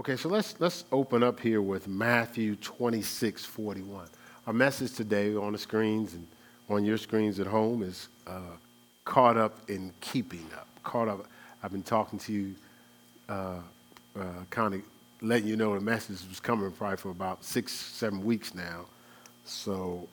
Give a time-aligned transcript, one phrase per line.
[0.00, 4.06] Okay, so let's let's open up here with Matthew 26, 41.
[4.46, 6.26] Our message today on the screens and
[6.70, 8.56] on your screens at home is uh,
[9.04, 10.66] caught up in keeping up.
[10.84, 11.26] Caught up.
[11.62, 12.54] I've been talking to you,
[13.28, 13.58] uh,
[14.18, 14.80] uh, kind of
[15.20, 18.86] letting you know the message was coming probably for about six, seven weeks now.
[19.44, 20.08] So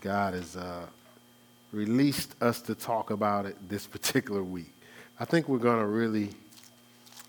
[0.00, 0.86] God has uh,
[1.70, 4.72] released us to talk about it this particular week.
[5.20, 6.30] I think we're going to really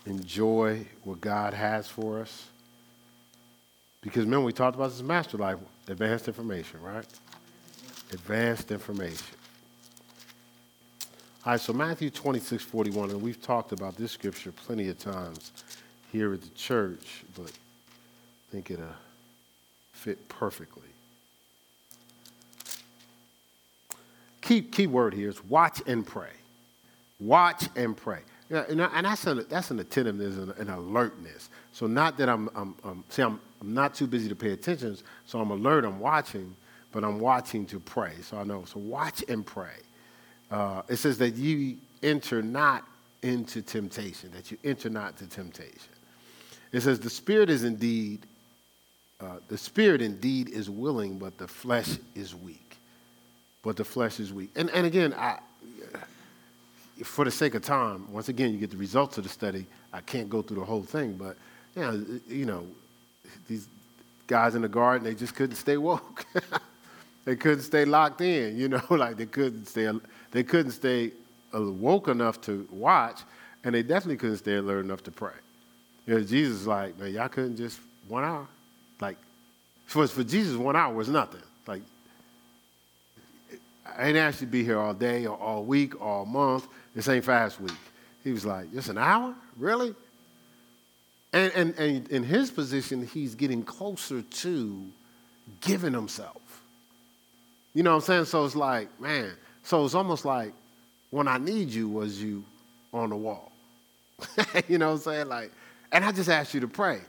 [0.08, 2.46] enjoy what God has for us.
[4.00, 5.58] Because remember, we talked about this master life,
[5.88, 7.04] advanced information, right?
[8.12, 9.26] Advanced information.
[11.44, 15.52] All right, so Matthew 26, 41, and we've talked about this scripture plenty of times
[16.12, 18.86] here at the church, but I think it'll
[19.92, 20.82] fit perfectly.
[24.40, 26.30] Key, key word here is watch and pray.
[27.20, 28.20] Watch and pray.
[28.50, 31.50] Yeah, and, and that's, a, that's an attentiveness and an alertness.
[31.72, 34.96] So not that I'm, I'm, I'm see, I'm, I'm not too busy to pay attention,
[35.26, 36.56] so I'm alert, I'm watching,
[36.92, 38.14] but I'm watching to pray.
[38.22, 38.64] So I know.
[38.64, 39.76] So watch and pray.
[40.50, 42.84] Uh, it says that you enter not
[43.22, 45.92] into temptation, that you enter not to temptation.
[46.72, 48.24] It says the spirit is indeed,
[49.20, 52.76] uh, the spirit indeed is willing, but the flesh is weak.
[53.62, 54.50] But the flesh is weak.
[54.56, 55.40] And, and again, I,
[57.04, 59.66] for the sake of time, once again, you get the results of the study.
[59.92, 61.36] I can't go through the whole thing, but
[61.80, 62.66] know, you know
[63.48, 63.68] these
[64.26, 66.24] guys in the garden, they just couldn't stay woke.
[67.24, 69.90] they couldn't stay locked in, you know, like they couldn't stay,
[70.30, 71.12] they couldn't stay
[71.54, 73.20] uh, woke enough to watch,
[73.64, 75.32] and they definitely couldn't stay alert enough to pray.
[76.06, 78.46] You know, Jesus like, man, y'all couldn't just one hour?
[79.00, 79.16] Like,
[79.86, 81.42] for, for Jesus, one hour was nothing.
[81.66, 81.82] Like,
[83.96, 86.66] I ain't asked you to be here all day or all week, or all month.
[86.94, 87.72] This ain't fast week.
[88.24, 89.34] He was like, just an hour?
[89.56, 89.94] Really?
[91.32, 94.86] And, and, and in his position, he's getting closer to
[95.60, 96.62] giving himself.
[97.74, 98.24] You know what I'm saying?
[98.26, 100.52] So it's like, man, so it's almost like
[101.10, 102.44] when I need you was you
[102.92, 103.52] on the wall.
[104.68, 105.28] you know what I'm saying?
[105.28, 105.52] Like,
[105.92, 107.00] and I just asked you to pray.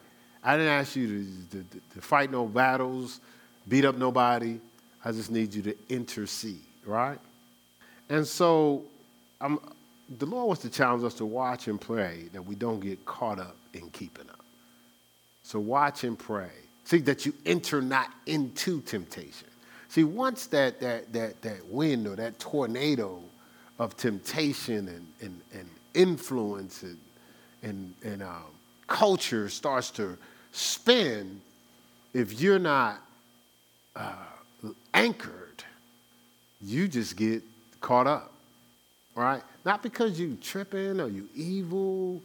[0.44, 1.08] I didn't ask you
[1.52, 1.66] to, to,
[1.96, 3.20] to fight no battles,
[3.68, 4.59] beat up nobody.
[5.03, 7.20] I just need you to intercede, right?
[8.09, 8.84] And so
[9.42, 9.59] I'm,
[10.18, 13.40] the Lord wants to challenge us to watch and pray that we don't get caught
[13.40, 14.44] up in keeping up.
[15.44, 16.50] So watch and pray.
[16.84, 19.47] See that you enter not into temptation.
[19.90, 23.22] See, once that that that that wind or that tornado
[23.78, 26.97] of temptation and and, and influence and
[27.62, 28.46] and, and um,
[28.88, 30.18] culture starts to
[30.52, 31.41] spin,
[32.14, 33.02] if you're not
[33.96, 34.14] uh,
[34.94, 35.64] anchored,
[36.62, 37.44] you just get
[37.81, 38.34] caught up
[39.20, 39.41] right?
[39.69, 42.24] Not because you tripping or you evil.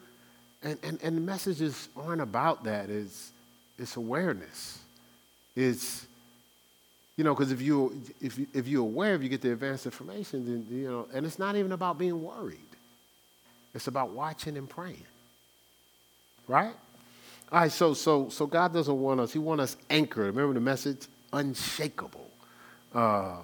[0.62, 2.88] And, and, and the messages aren't about that.
[2.88, 3.32] It's,
[3.78, 4.78] it's awareness.
[5.54, 6.06] It's,
[7.18, 9.84] you know, because if, you, if, you, if you're aware, if you get the advanced
[9.84, 12.56] information, then, you know, and it's not even about being worried.
[13.74, 15.04] It's about watching and praying.
[16.48, 16.72] Right?
[17.52, 20.34] All right, so, so, so God doesn't want us, He wants us anchored.
[20.34, 21.08] Remember the message?
[21.30, 22.30] Unshakable.
[22.94, 23.36] Uh,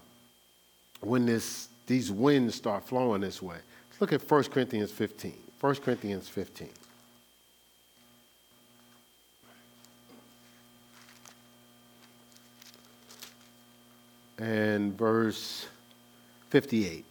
[1.02, 3.56] when this these winds start flowing this way.
[4.00, 5.34] Look at 1 Corinthians 15.
[5.60, 6.70] 1 Corinthians 15.
[14.38, 15.66] And verse
[16.48, 17.04] 58.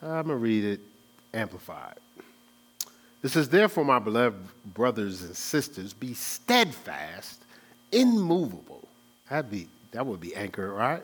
[0.00, 0.80] I'm going to read it
[1.34, 1.98] amplified.
[3.22, 4.36] It says, Therefore, my beloved
[4.74, 7.42] brothers and sisters, be steadfast,
[7.92, 8.88] immovable.
[9.30, 11.02] That'd be, that would be anchor, right?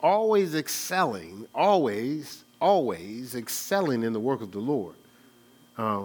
[0.00, 4.96] Always excelling, always, always excelling in the work of the Lord.
[5.78, 6.04] Uh,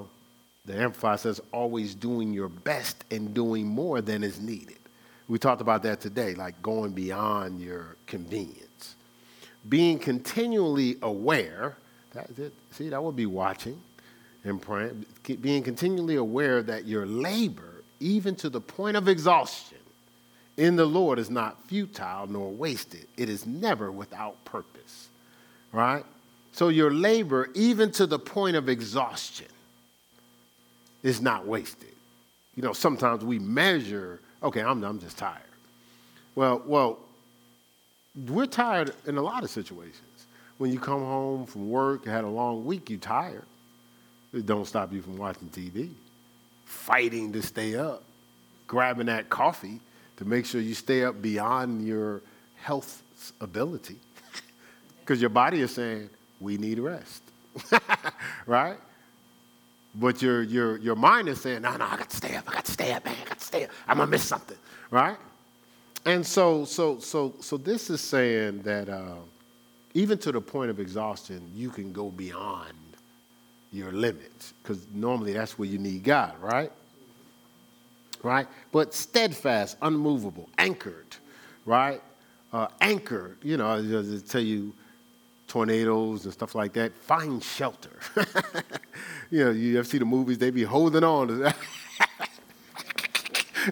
[0.65, 4.77] the Amplified says, always doing your best and doing more than is needed.
[5.27, 8.95] We talked about that today, like going beyond your convenience.
[9.67, 11.75] Being continually aware,
[12.13, 12.29] that,
[12.71, 13.79] see, that would be watching
[14.49, 15.05] and praying,
[15.41, 19.77] being continually aware that your labor, even to the point of exhaustion,
[20.57, 23.07] in the Lord is not futile nor wasted.
[23.15, 25.07] It is never without purpose.
[25.71, 26.03] Right?
[26.51, 29.47] So your labor, even to the point of exhaustion,
[31.03, 31.93] is not wasted.
[32.55, 35.41] You know, sometimes we measure, okay, I'm, I'm just tired.
[36.35, 36.99] Well, well,
[38.27, 40.03] we're tired in a lot of situations.
[40.57, 43.45] When you come home from work, had a long week, you're tired.
[44.33, 45.89] It don't stop you from watching TV,
[46.65, 48.03] fighting to stay up,
[48.67, 49.79] grabbing that coffee
[50.17, 52.21] to make sure you stay up beyond your
[52.61, 53.03] health
[53.41, 53.97] ability.
[54.99, 56.07] Because your body is saying,
[56.39, 57.23] we need rest.
[58.45, 58.77] right?
[59.95, 62.47] But your, your, your mind is saying, no, no, I got to stay up.
[62.47, 63.15] I got to stay up, man.
[63.19, 63.71] I got to stay up.
[63.87, 64.57] I'm going to miss something.
[64.91, 65.17] Right?
[66.05, 69.15] And so, so, so, so this is saying that uh,
[69.95, 72.73] even to the point of exhaustion, you can go beyond
[73.71, 76.71] your limits because normally that's where you need God, right?
[78.23, 78.47] Right?
[78.71, 81.15] But steadfast, unmovable, anchored,
[81.65, 82.01] right?
[82.51, 84.73] Uh, anchored, you know, as I tell you
[85.47, 87.99] tornadoes and stuff like that, find shelter.
[89.29, 91.57] you know, you ever see the movies, they be holding on to that.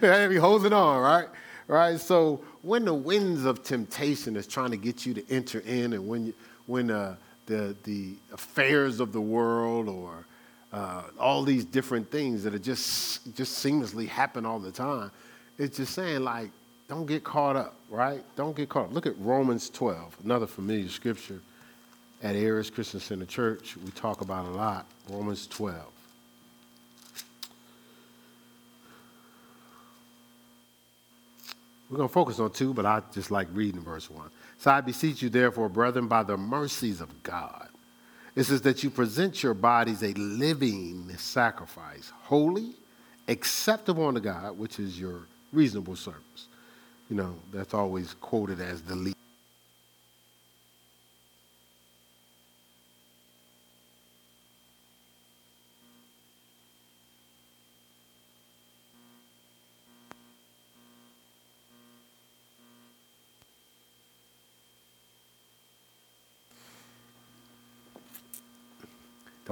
[0.00, 1.28] they be holding on, right?
[1.66, 1.98] Right?
[2.00, 6.06] So when the winds of temptation is trying to get you to enter in and
[6.06, 6.34] when, you,
[6.66, 7.16] when uh,
[7.48, 10.24] the, the affairs of the world or
[10.72, 15.10] uh, all these different things that are just, just seamlessly happen all the time.
[15.58, 16.50] It's just saying, like,
[16.88, 18.22] don't get caught up, right?
[18.36, 18.92] Don't get caught up.
[18.92, 21.40] Look at Romans 12, another familiar scripture
[22.22, 23.76] at Aries Christian Center Church.
[23.82, 24.86] We talk about a lot.
[25.08, 25.76] Romans 12.
[31.90, 34.30] We're going to focus on two, but I just like reading verse 1.
[34.58, 37.68] So I beseech you, therefore, brethren, by the mercies of God.
[38.34, 42.74] It says that you present your bodies a living sacrifice, holy,
[43.26, 46.48] acceptable unto God, which is your reasonable service.
[47.08, 49.14] You know, that's always quoted as the lead.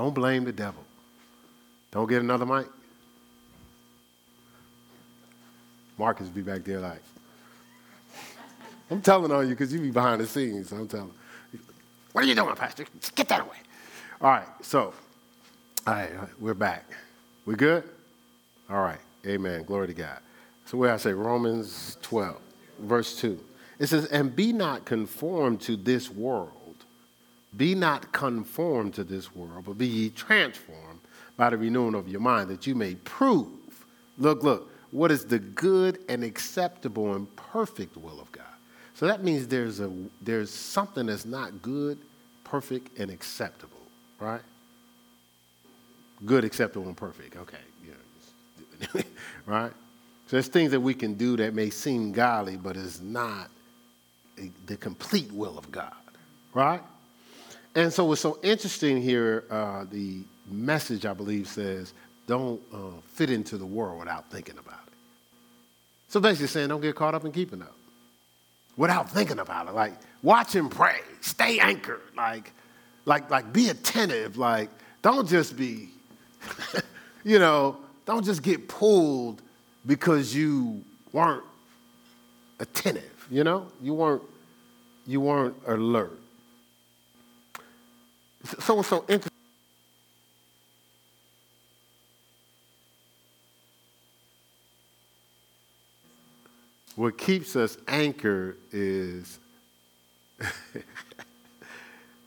[0.07, 0.85] Don't blame the devil.
[1.91, 2.69] Don't get another mic.
[5.99, 7.03] Marcus be back there like,
[8.89, 10.69] I'm telling on you because you be behind the scenes.
[10.69, 11.11] So I'm telling.
[12.13, 12.87] What are you doing, Pastor?
[13.17, 13.57] Get that away.
[14.21, 14.95] All right, so,
[15.89, 16.89] all right, we're back.
[17.45, 17.83] We good?
[18.71, 19.65] All right, amen.
[19.65, 20.21] Glory to God.
[20.67, 22.37] So where I say Romans 12,
[22.79, 23.41] verse 2.
[23.81, 26.53] It says, and be not conformed to this world
[27.57, 31.01] be not conformed to this world, but be ye transformed
[31.37, 33.49] by the renewing of your mind, that you may prove,
[34.19, 38.45] look, look, what is the good and acceptable and perfect will of God.
[38.95, 39.93] So that means there's, a,
[40.23, 41.99] there's something that's not good,
[42.45, 43.77] perfect, and acceptable,
[44.19, 44.41] right?
[46.25, 47.37] Good, acceptable, and perfect.
[47.37, 49.03] Okay, yeah.
[49.47, 49.73] right?
[50.29, 53.51] So there's things that we can do that may seem godly, but is not
[54.67, 55.93] the complete will of God,
[56.55, 56.83] right?
[57.77, 61.93] And so what's so interesting here, uh, the message, I believe, says,
[62.27, 64.95] don't uh, fit into the world without thinking about it.
[66.09, 67.77] So basically saying, don't get caught up in keeping up
[68.79, 69.75] without thinking about it.
[69.75, 69.93] Like,
[70.23, 72.51] watch and pray, stay anchored, like,
[73.05, 74.71] like, like be attentive, like,
[75.03, 75.91] don't just be,
[77.25, 77.77] you know,
[78.07, 79.43] don't just get pulled
[79.85, 80.83] because you
[81.13, 81.45] weren't
[82.59, 83.67] attentive, you know?
[83.83, 84.23] You weren't,
[85.07, 86.19] you weren't alert
[88.47, 89.31] so and so interesting.
[96.97, 99.39] What keeps us anchored is,
[100.41, 100.49] all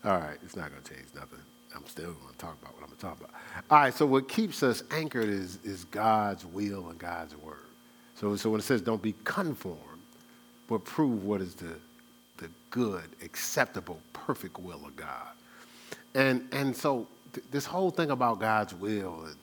[0.04, 1.40] right, it's not going to change nothing.
[1.74, 3.30] I'm still going to talk about what I'm going to talk about.
[3.68, 7.56] All right, so what keeps us anchored is, is God's will and God's word.
[8.14, 9.78] So, so when it says don't be conformed,
[10.68, 11.74] but prove what is the,
[12.36, 15.28] the good, acceptable, perfect will of God.
[16.14, 19.36] And, and so th- this whole thing about God's will and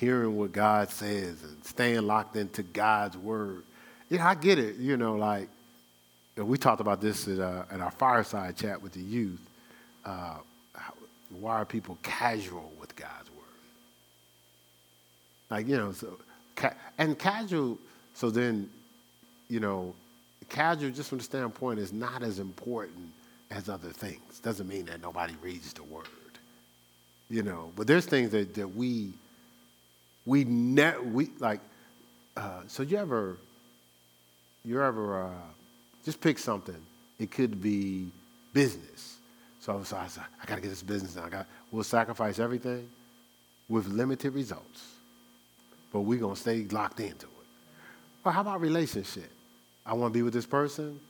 [0.00, 3.62] hearing what God says and staying locked into God's word,
[4.08, 4.76] yeah, I get it.
[4.76, 5.48] You know, like
[6.36, 9.40] we talked about this at, uh, at our fireside chat with the youth.
[10.04, 10.36] Uh,
[11.40, 13.44] why are people casual with God's word?
[15.50, 16.18] Like, you know, so,
[16.54, 17.78] ca- and casual,
[18.14, 18.70] so then,
[19.48, 19.94] you know,
[20.48, 23.10] casual, just from the standpoint, is not as important
[23.54, 24.40] as other things.
[24.40, 26.06] Doesn't mean that nobody reads the word.
[27.30, 29.12] You know, but there's things that, that we
[30.26, 31.60] we ne- we like
[32.36, 33.36] uh, so you ever
[34.64, 35.30] you ever uh,
[36.04, 36.76] just pick something.
[37.18, 38.08] It could be
[38.52, 39.18] business.
[39.60, 41.24] So, so I said, I got to get this business done.
[41.24, 42.88] I got, we'll sacrifice everything
[43.68, 44.92] with limited results,
[45.92, 47.46] but we're going to stay locked into it.
[48.22, 49.30] Well, how about relationship?
[49.86, 51.00] I want to be with this person.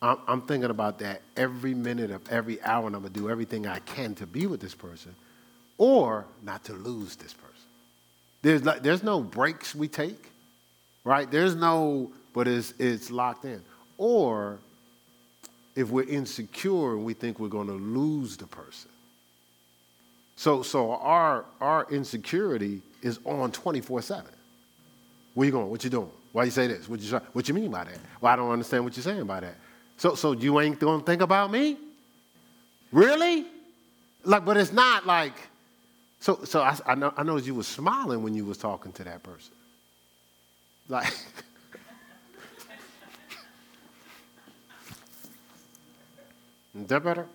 [0.00, 3.66] I'm, thinking about that every minute of every hour, and I'm going to do everything
[3.66, 5.14] I can to be with this person
[5.76, 7.48] or not to lose this person.
[8.42, 10.30] There's, like, there's no breaks we take,
[11.02, 11.28] right?
[11.28, 13.60] There's no, but it's, it's locked in.
[13.96, 14.58] Or
[15.74, 18.90] if we're insecure and we think we're going to lose the person.
[20.36, 24.24] So, so our, our insecurity is on 24 7.
[25.34, 25.68] Where you going?
[25.68, 26.10] What you doing?
[26.32, 26.88] Why you say this?
[26.88, 27.98] What you, what you mean by that?
[28.20, 29.56] Well, I don't understand what you're saying by that.
[29.98, 31.76] So, so you ain't to think about me?
[32.92, 33.44] Really?
[34.24, 35.34] Like, but it's not like,
[36.20, 39.02] so, so I, I, know, I know you were smiling when you was talking to
[39.04, 39.54] that person.
[40.88, 41.08] Like,
[46.74, 47.26] is that better?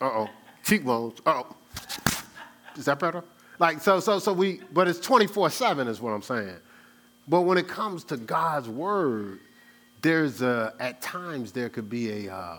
[0.00, 0.28] Uh-oh.
[0.64, 1.20] Cheekbones.
[1.26, 1.56] Uh-oh.
[2.76, 3.24] Is that better?
[3.58, 6.56] Like, so, so, so we, but it's 24-7 is what I'm saying.
[7.28, 9.40] But when it comes to God's word,
[10.02, 12.58] there's a, at times there could be a,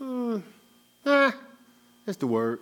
[0.00, 0.42] mm,
[1.06, 1.30] eh,
[2.06, 2.60] it's the word.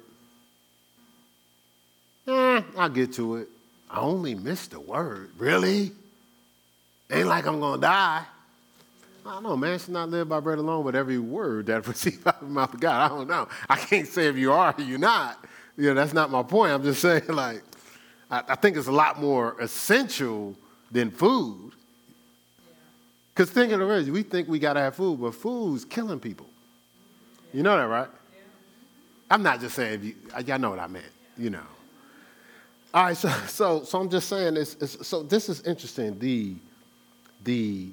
[2.27, 3.49] Eh, I'll get to it.
[3.91, 5.31] I only missed the word.
[5.37, 5.93] Really?
[7.11, 8.25] Ain't like I'm gonna die.
[9.27, 9.79] I don't know, man.
[9.79, 12.73] Should not live by bread alone, but every word that proceeds out of the mouth
[12.73, 13.11] of God.
[13.11, 13.49] I don't know.
[13.69, 15.45] I can't say if you are or you're not.
[15.77, 16.73] You know, that's not my point.
[16.73, 17.63] I'm just saying, like,
[18.31, 20.57] I, I think it's a lot more essential
[20.91, 21.73] than food.
[23.35, 26.21] Because think of the it, we think we got to have food, but food's killing
[26.21, 26.47] people.
[27.53, 28.09] You know that, right?
[29.31, 31.07] I'm not just saying, you, y'all know what I meant,
[31.39, 31.63] you know.
[32.93, 34.77] All right, so, so, so I'm just saying, this.
[35.03, 36.19] so this is interesting.
[36.19, 36.57] The,
[37.45, 37.91] the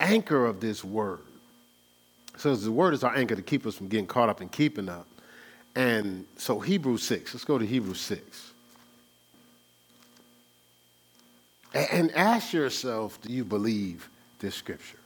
[0.00, 1.20] anchor of this word.
[2.36, 4.88] So the word is our anchor to keep us from getting caught up and keeping
[4.88, 5.06] up.
[5.76, 8.53] And so Hebrews 6, let's go to Hebrews 6.
[11.74, 14.98] And ask yourself, do you believe this scripture?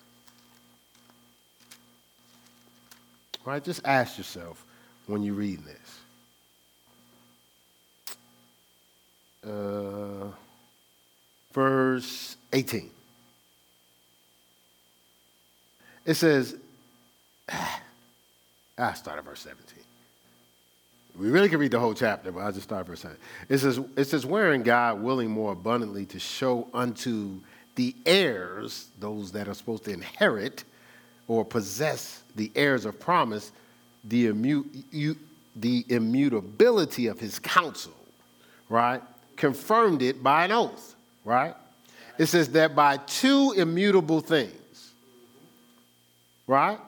[3.44, 3.64] Right?
[3.64, 4.62] Just ask yourself
[5.06, 6.00] when you read this.
[9.50, 10.26] Uh,
[11.54, 12.90] verse 18.
[16.04, 16.56] It says,
[17.48, 19.87] I start at verse 17.
[21.18, 23.20] We really can read the whole chapter, but I'll just start verse 17.
[23.48, 27.40] It says, it says, wherein God willing more abundantly to show unto
[27.74, 30.64] the heirs, those that are supposed to inherit
[31.26, 33.50] or possess the heirs of promise,
[34.04, 35.16] the, immu-
[35.56, 37.92] the immutability of his counsel,
[38.68, 39.02] right?
[39.36, 40.94] Confirmed it by an oath,
[41.24, 41.54] right?
[42.16, 44.92] It says that by two immutable things,
[46.46, 46.78] right?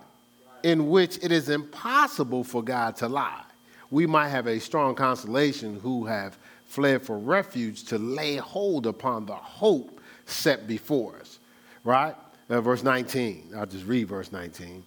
[0.63, 3.43] In which it is impossible for God to lie.
[3.91, 9.27] We might have a strong consolation who have fled for refuge to lay hold upon
[9.27, 11.39] the hope set before us,
[11.83, 12.15] right?
[12.49, 14.85] Uh, verse 19, I'll just read verse 19.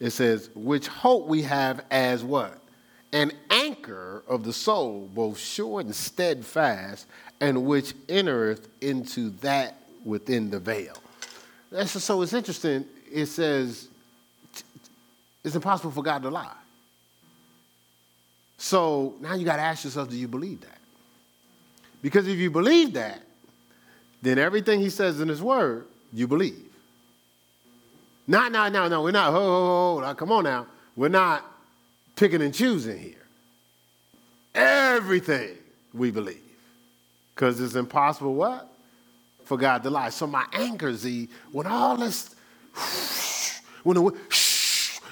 [0.00, 2.58] It says, Which hope we have as what?
[3.12, 7.06] An anchor of the soul, both sure and steadfast,
[7.40, 10.96] and which entereth into that within the veil.
[11.70, 12.84] That's, so it's interesting.
[13.10, 13.88] It says,
[15.44, 16.54] it's impossible for God to lie.
[18.62, 20.78] So now you got to ask yourself do you believe that?
[22.00, 23.20] Because if you believe that,
[24.22, 26.70] then everything he says in his word, you believe.
[28.28, 30.68] No, no, no, no, we're not, ho, ho, ho, come on now.
[30.94, 31.44] We're not
[32.14, 33.26] picking and choosing here.
[34.54, 35.56] Everything
[35.92, 36.38] we believe.
[37.34, 38.72] Because it's impossible what?
[39.44, 40.10] For God to lie.
[40.10, 42.32] So my anchor, Z, when all this,
[43.82, 44.12] when the,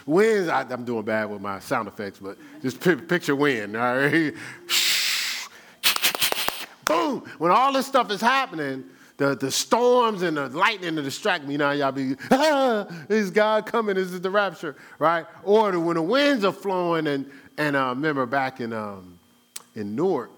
[0.07, 3.97] Winds, I, am doing bad with my sound effects, but just p- picture wind, all
[3.97, 4.35] right?
[6.87, 7.21] Boom!
[7.39, 8.85] When all this stuff is happening,
[9.21, 11.59] the, the storms and the lightning to distract me.
[11.59, 13.99] Now y'all be, ah, is God coming?
[13.99, 15.27] Is the rapture, right?
[15.45, 19.19] Or when the winds are flowing, and and uh, remember back in um,
[19.75, 20.31] in Newark,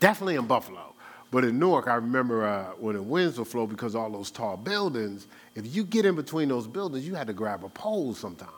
[0.00, 0.94] definitely in Buffalo,
[1.30, 4.56] but in Newark, I remember uh, when the winds would flow because all those tall
[4.56, 8.52] buildings, if you get in between those buildings, you had to grab a pole sometimes.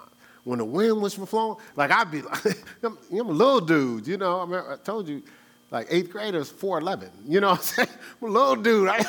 [0.44, 4.16] When the wind was flowing, like I'd be like, I'm, I'm a little dude, you
[4.16, 4.40] know.
[4.40, 5.22] I, mean, I told you,
[5.70, 7.88] like eighth graders, 4'11, you know what I'm saying?
[8.22, 9.04] I'm a little dude, right?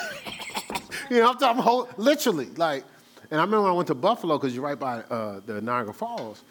[1.10, 2.84] you know, I'm talking whole, literally, like,
[3.30, 5.94] and I remember when I went to Buffalo, because you're right by uh, the Niagara
[5.94, 6.44] Falls.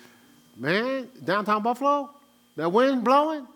[0.57, 2.11] Man, downtown Buffalo,
[2.57, 3.47] that wind blowing.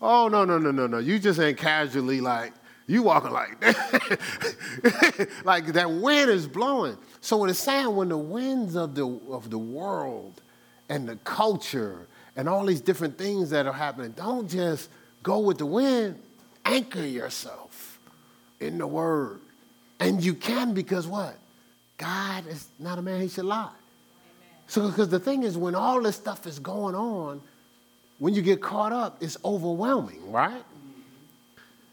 [0.00, 0.98] Oh, no, no, no, no, no.
[0.98, 2.52] You just ain't casually like,
[2.86, 5.28] you walking like that.
[5.44, 6.96] like that wind is blowing.
[7.20, 10.40] So it's saying, when the winds of the, of the world
[10.88, 14.90] and the culture and all these different things that are happening, don't just
[15.22, 16.18] go with the wind.
[16.64, 17.98] Anchor yourself
[18.60, 19.40] in the word.
[20.00, 21.36] And you can because what?
[21.96, 23.60] God is not a man he should lie.
[23.60, 23.72] Amen.
[24.66, 27.40] So because the thing is, when all this stuff is going on,
[28.18, 30.64] when you get caught up, it's overwhelming, right?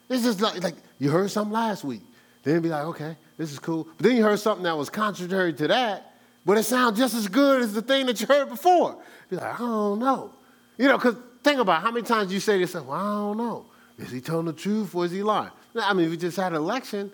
[0.10, 2.01] It's just like, like You heard something last week.
[2.44, 3.88] Then be like, okay, this is cool.
[3.98, 7.28] But then you heard something that was contrary to that, but it sounds just as
[7.28, 8.98] good as the thing that you heard before.
[9.30, 10.32] Be like, I don't know.
[10.78, 13.38] You know, because think about how many times you say to yourself, well, I don't
[13.38, 13.66] know.
[13.98, 15.51] Is he telling the truth or is he lying?
[15.75, 17.12] I mean, we just had an election,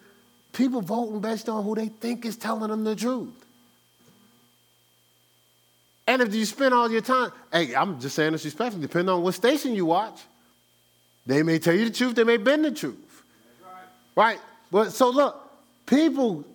[0.54, 3.34] people voting based on who they think is telling them the truth.
[6.08, 9.24] And if you spend all your time, hey, I'm just saying this respectfully, depending on
[9.24, 10.22] what station you watch,
[11.25, 13.24] they may tell you the truth, they may bend the truth.
[14.15, 14.38] Right.
[14.38, 14.39] right?
[14.72, 15.50] But so look,
[15.86, 16.46] people,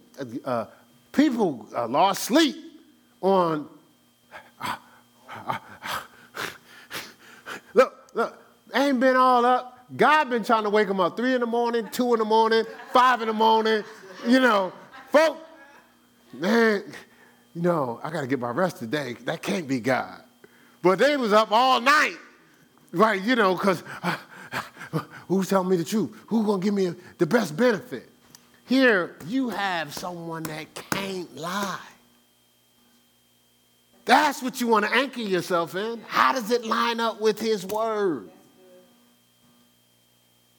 [0.44, 0.66] uh,
[1.12, 2.56] people uh, lost sleep
[3.20, 3.68] on.
[7.74, 8.42] look, look,
[8.74, 9.78] ain't been all up.
[9.96, 12.64] God been trying to wake them up three in the morning, two in the morning,
[12.92, 13.82] five in the morning.
[14.26, 14.72] You know,
[15.10, 15.38] folk,
[16.32, 16.84] man,
[17.54, 19.16] you know, I got to get my rest today.
[19.24, 20.22] That can't be God.
[20.82, 22.16] But they was up all night,
[22.92, 23.20] right?
[23.20, 24.16] You know, because uh,
[25.28, 26.14] who's telling me the truth?
[26.26, 28.08] Who's going to give me the best benefit?
[28.66, 31.78] Here, you have someone that can't lie.
[34.04, 36.00] That's what you want to anchor yourself in.
[36.06, 38.30] How does it line up with his word?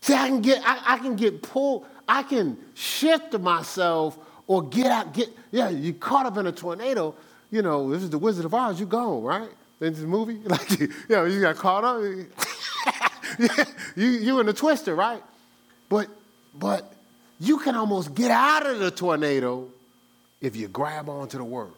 [0.02, 4.88] See, I can get, I, I can get pulled, I can shift myself or get
[4.88, 7.16] out, get, yeah, you caught up in a tornado,
[7.52, 9.50] you know, this is the Wizard of Oz, you gone, right?
[9.80, 12.02] In this movie, like, you know, you got caught up,
[13.96, 15.24] you, you in the twister, right?
[15.90, 16.08] But,
[16.56, 16.94] but
[17.40, 19.68] you can almost get out of the tornado
[20.40, 21.72] if you grab onto the word.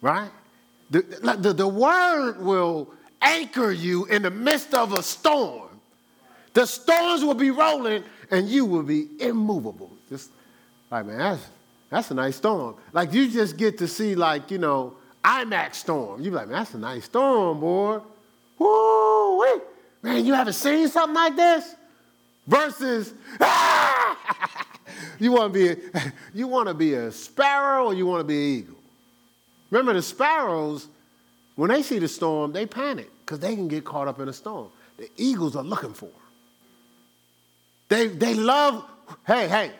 [0.00, 0.30] Right?
[0.90, 1.02] The,
[1.38, 2.92] the, the word will
[3.22, 5.68] anchor you in the midst of a storm.
[6.54, 9.90] The storms will be rolling and you will be immovable.
[10.08, 10.30] Just
[10.90, 11.46] like, man, that's,
[11.88, 12.74] that's a nice storm.
[12.92, 16.22] Like, you just get to see, like, you know, IMAX storm.
[16.22, 18.00] You be like, man, that's a nice storm, boy.
[18.62, 19.62] Woo, wait.
[20.02, 21.74] Man, you haven't seen something like this?
[22.46, 24.66] Versus, ah!
[25.18, 28.24] you want to be, a, you want to be a sparrow or you want to
[28.24, 28.76] be an eagle?
[29.70, 30.88] Remember, the sparrows,
[31.56, 34.32] when they see the storm, they panic because they can get caught up in a
[34.32, 34.68] storm.
[34.98, 36.14] The eagles are looking for them.
[37.88, 38.84] They, they love,
[39.26, 39.72] hey, hey,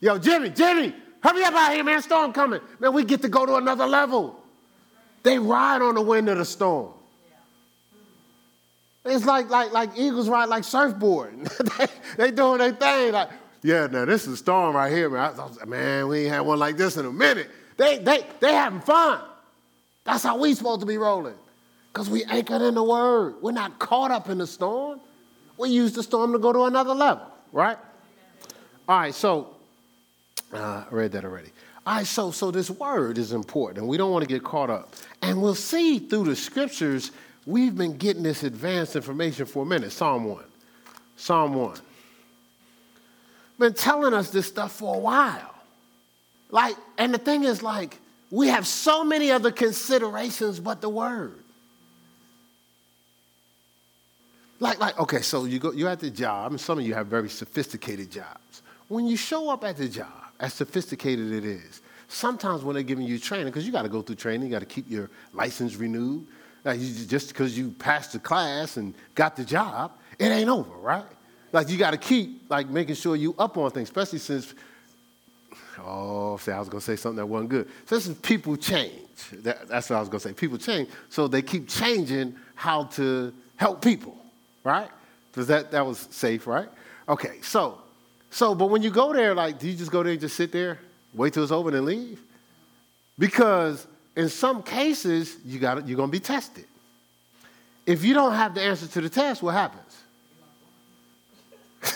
[0.00, 2.60] yo, Jimmy, Jimmy, hurry up out here, man, storm coming.
[2.78, 4.40] Man, we get to go to another level.
[5.22, 6.92] They ride on the wind of the storm.
[9.04, 11.46] It's like, like, like eagles ride like surfboard.
[11.78, 11.86] they,
[12.16, 13.12] they doing their thing.
[13.12, 13.30] Like,
[13.62, 15.34] yeah, now this is a storm right here, man.
[15.38, 17.50] I, I, man, we ain't had one like this in a minute.
[17.76, 19.20] They, they, they having fun.
[20.04, 21.34] That's how we supposed to be rolling.
[21.92, 23.36] Because we anchored in the word.
[23.40, 25.00] We're not caught up in the storm.
[25.56, 27.78] We use the storm to go to another level right?
[28.88, 29.56] All right, so
[30.52, 31.50] uh, I read that already.
[31.86, 34.70] All right, so so this word is important, and we don't want to get caught
[34.70, 34.94] up.
[35.22, 37.12] And we'll see through the scriptures,
[37.50, 39.92] we've been getting this advanced information for a minute.
[39.92, 40.44] Psalm 1.
[41.16, 41.78] Psalm 1.
[43.58, 45.54] Been telling us this stuff for a while.
[46.50, 47.98] Like, and the thing is, like,
[48.30, 51.34] we have so many other considerations but the word.
[54.60, 57.06] Like, like, okay, so you go, you're at the job, and some of you have
[57.06, 58.62] very sophisticated jobs.
[58.88, 60.08] When you show up at the job,
[60.38, 64.02] as sophisticated it is, sometimes when they're giving you training, because you got to go
[64.02, 66.26] through training, you got to keep your license renewed.
[66.64, 70.74] Like you, just because you passed the class and got the job, it ain't over,
[70.76, 71.04] right?
[71.52, 74.54] Like you got to keep like making sure you up on things, especially since.
[75.82, 77.68] Oh, see, I was gonna say something that wasn't good.
[77.86, 78.92] So this is people change.
[79.32, 80.32] That, that's what I was gonna say.
[80.32, 84.20] People change, so they keep changing how to help people
[84.64, 84.88] right?
[85.30, 86.68] Because that, that was safe, right?
[87.08, 87.78] Okay, so,
[88.30, 90.52] so, but when you go there, like, do you just go there and just sit
[90.52, 90.78] there,
[91.14, 92.20] wait till it's over and leave?
[93.18, 93.86] Because
[94.20, 96.66] in some cases, you got you're going to be tested.
[97.86, 99.96] If you don't have the answer to the test, what happens?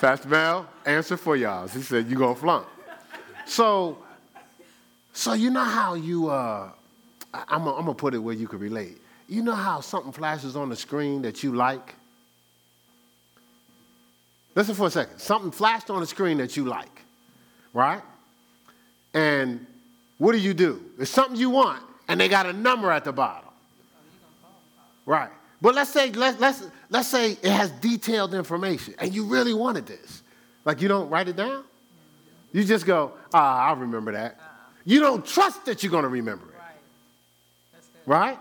[0.00, 1.66] Pastor Mel, answer for y'all.
[1.66, 2.66] He said you're going to flunk.
[3.46, 3.98] So,
[5.12, 6.70] so you know how you, uh,
[7.34, 9.02] I'm going to put it where you can relate.
[9.28, 11.96] You know how something flashes on the screen that you like?
[14.54, 15.18] Listen for a second.
[15.18, 17.02] Something flashed on the screen that you like,
[17.74, 18.02] right?
[19.12, 19.66] And
[20.18, 20.82] what do you do?
[20.98, 23.48] It's something you want, and they got a number at the bottom.
[25.06, 25.30] Right.
[25.60, 29.86] But let's say let's, let's, let's say it has detailed information, and you really wanted
[29.86, 30.22] this.
[30.64, 31.64] Like you don't write it down?
[32.52, 34.38] You just go, ah, I'll remember that.
[34.84, 36.54] You don't trust that you're going to remember it.
[38.06, 38.30] Right?
[38.30, 38.38] right?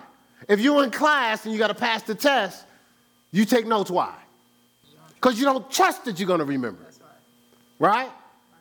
[0.48, 2.66] If you're in class and you got to pass the test,
[3.32, 3.92] you take notes.
[3.92, 4.14] Why?
[5.16, 6.98] Because you don't trust that you're going to remember it.
[7.80, 8.10] Right?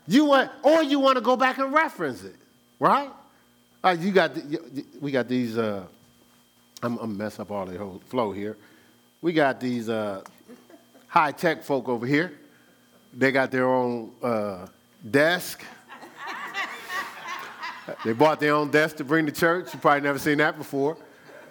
[0.09, 2.35] You want, or you want to go back and reference it.
[2.79, 3.11] Right?
[3.83, 5.85] Right, you got, the, we got these, uh,
[6.83, 8.57] I'm, I'm mess up all the whole flow here.
[9.23, 10.23] We got these uh,
[11.07, 12.33] high tech folk over here.
[13.15, 14.67] They got their own uh,
[15.11, 15.65] desk.
[18.05, 19.73] they bought their own desk to bring to church.
[19.73, 20.99] You probably never seen that before,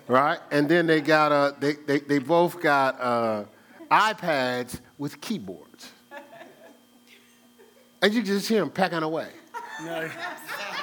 [0.07, 0.39] right?
[0.51, 3.45] And then they got uh, they, they, they both got uh,
[3.89, 5.91] iPads with keyboards.
[8.01, 9.29] And you just hear them packing away.
[9.83, 10.09] No.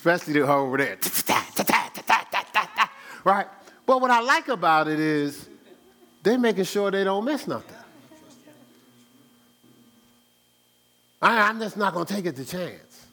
[0.00, 0.96] Especially the over there.
[3.22, 3.46] Right?
[3.84, 5.46] But what I like about it is
[6.22, 7.76] they're making sure they don't miss nothing.
[11.20, 13.04] I, am just not going to take it to chance.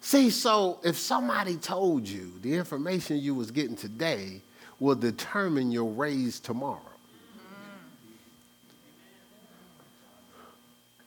[0.00, 4.40] See, so if somebody told you the information you was getting today
[4.80, 6.80] will determine your raise tomorrow,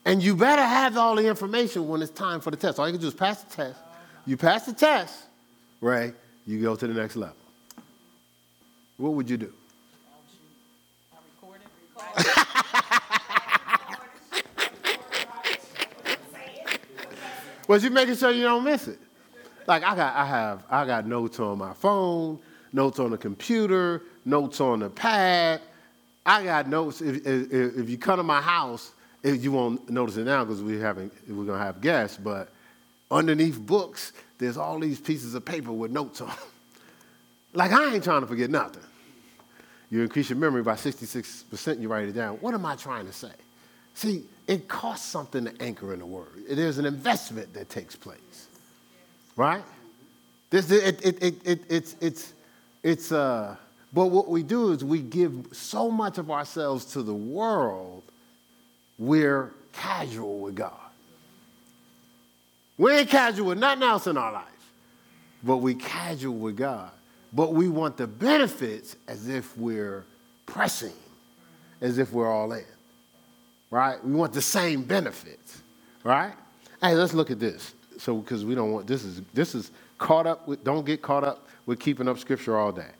[0.06, 2.78] And you better have all the information when it's time for the test.
[2.78, 3.80] All you can do is pass the test.
[4.26, 5.24] You pass the test,
[5.80, 6.14] right?
[6.46, 7.36] You go to the next level.
[8.96, 9.52] What would you do?
[17.68, 18.98] well, you making sure you don't miss it.
[19.66, 22.38] Like I got, I have, I got notes on my phone,
[22.72, 25.60] notes on the computer, notes on the pad.
[26.24, 27.00] I got notes.
[27.00, 30.78] If, if, if you come to my house, you won't notice it now because we
[30.78, 32.53] having we're gonna have guests, but
[33.14, 36.32] underneath books, there's all these pieces of paper with notes on.
[37.54, 38.82] like I ain't trying to forget nothing.
[39.90, 42.36] You increase your memory by 66%, you write it down.
[42.36, 43.30] What am I trying to say?
[43.94, 46.26] See, it costs something to anchor in a word.
[46.50, 48.48] There's an investment that takes place.
[49.36, 49.62] Right?
[50.50, 52.32] This, it, it, it, it, it's, it's,
[52.82, 53.56] it's, uh,
[53.92, 58.02] but what we do is we give so much of ourselves to the world
[58.98, 60.72] we're casual with God.
[62.76, 64.72] We ain't casual with nothing else in our life,
[65.42, 66.90] but we casual with God.
[67.32, 70.04] But we want the benefits as if we're
[70.46, 70.92] pressing,
[71.80, 72.64] as if we're all in.
[73.70, 74.02] Right?
[74.04, 75.62] We want the same benefits.
[76.04, 76.32] Right?
[76.80, 77.74] Hey, let's look at this.
[77.98, 80.64] So, because we don't want this is this is caught up with.
[80.64, 82.90] Don't get caught up with keeping up Scripture all day.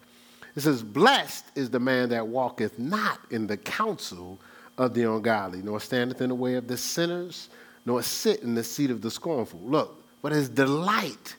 [0.56, 4.38] It says, "Blessed is the man that walketh not in the counsel
[4.78, 7.48] of the ungodly, nor standeth in the way of the sinners,
[7.84, 9.60] nor sit in the seat of the scornful.
[9.60, 11.36] Look, but his delight,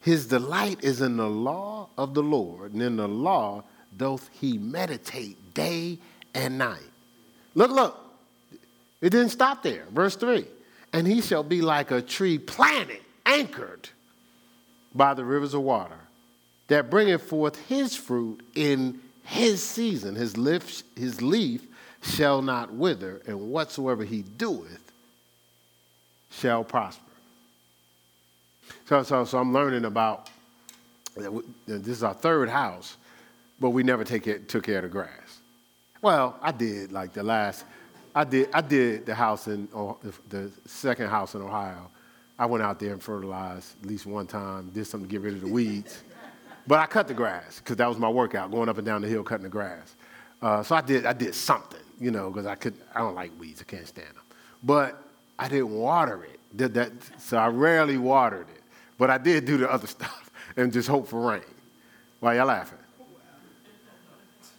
[0.00, 3.64] his delight is in the law of the Lord, and in the law
[3.96, 5.98] doth he meditate day
[6.34, 6.78] and night.
[7.54, 7.98] Look, look,
[9.00, 9.86] it didn't stop there.
[9.90, 10.46] Verse 3
[10.92, 13.88] And he shall be like a tree planted, anchored
[14.94, 15.98] by the rivers of water,
[16.68, 20.14] that bringeth forth his fruit in his season.
[20.14, 21.62] His leaf, his leaf
[22.02, 24.89] shall not wither, and whatsoever he doeth
[26.30, 27.02] shall prosper.
[28.86, 30.30] So, so, so I'm learning about
[31.66, 32.96] this is our third house,
[33.58, 35.40] but we never take it, took care of the grass.
[36.02, 37.64] Well, I did like the last,
[38.14, 39.68] I did, I did the house in,
[40.28, 41.90] the second house in Ohio.
[42.38, 45.34] I went out there and fertilized at least one time, did something to get rid
[45.34, 46.02] of the weeds.
[46.66, 49.08] But I cut the grass because that was my workout, going up and down the
[49.08, 49.94] hill cutting the grass.
[50.40, 53.30] Uh, so I did, I did something you know, because I could I don't like
[53.38, 54.24] weeds, I can't stand them.
[54.62, 55.00] But
[55.40, 56.38] I didn't water it.
[56.54, 58.62] Did that, so I rarely watered it.
[58.98, 61.40] But I did do the other stuff and just hope for rain.
[62.20, 62.78] Why y'all laughing?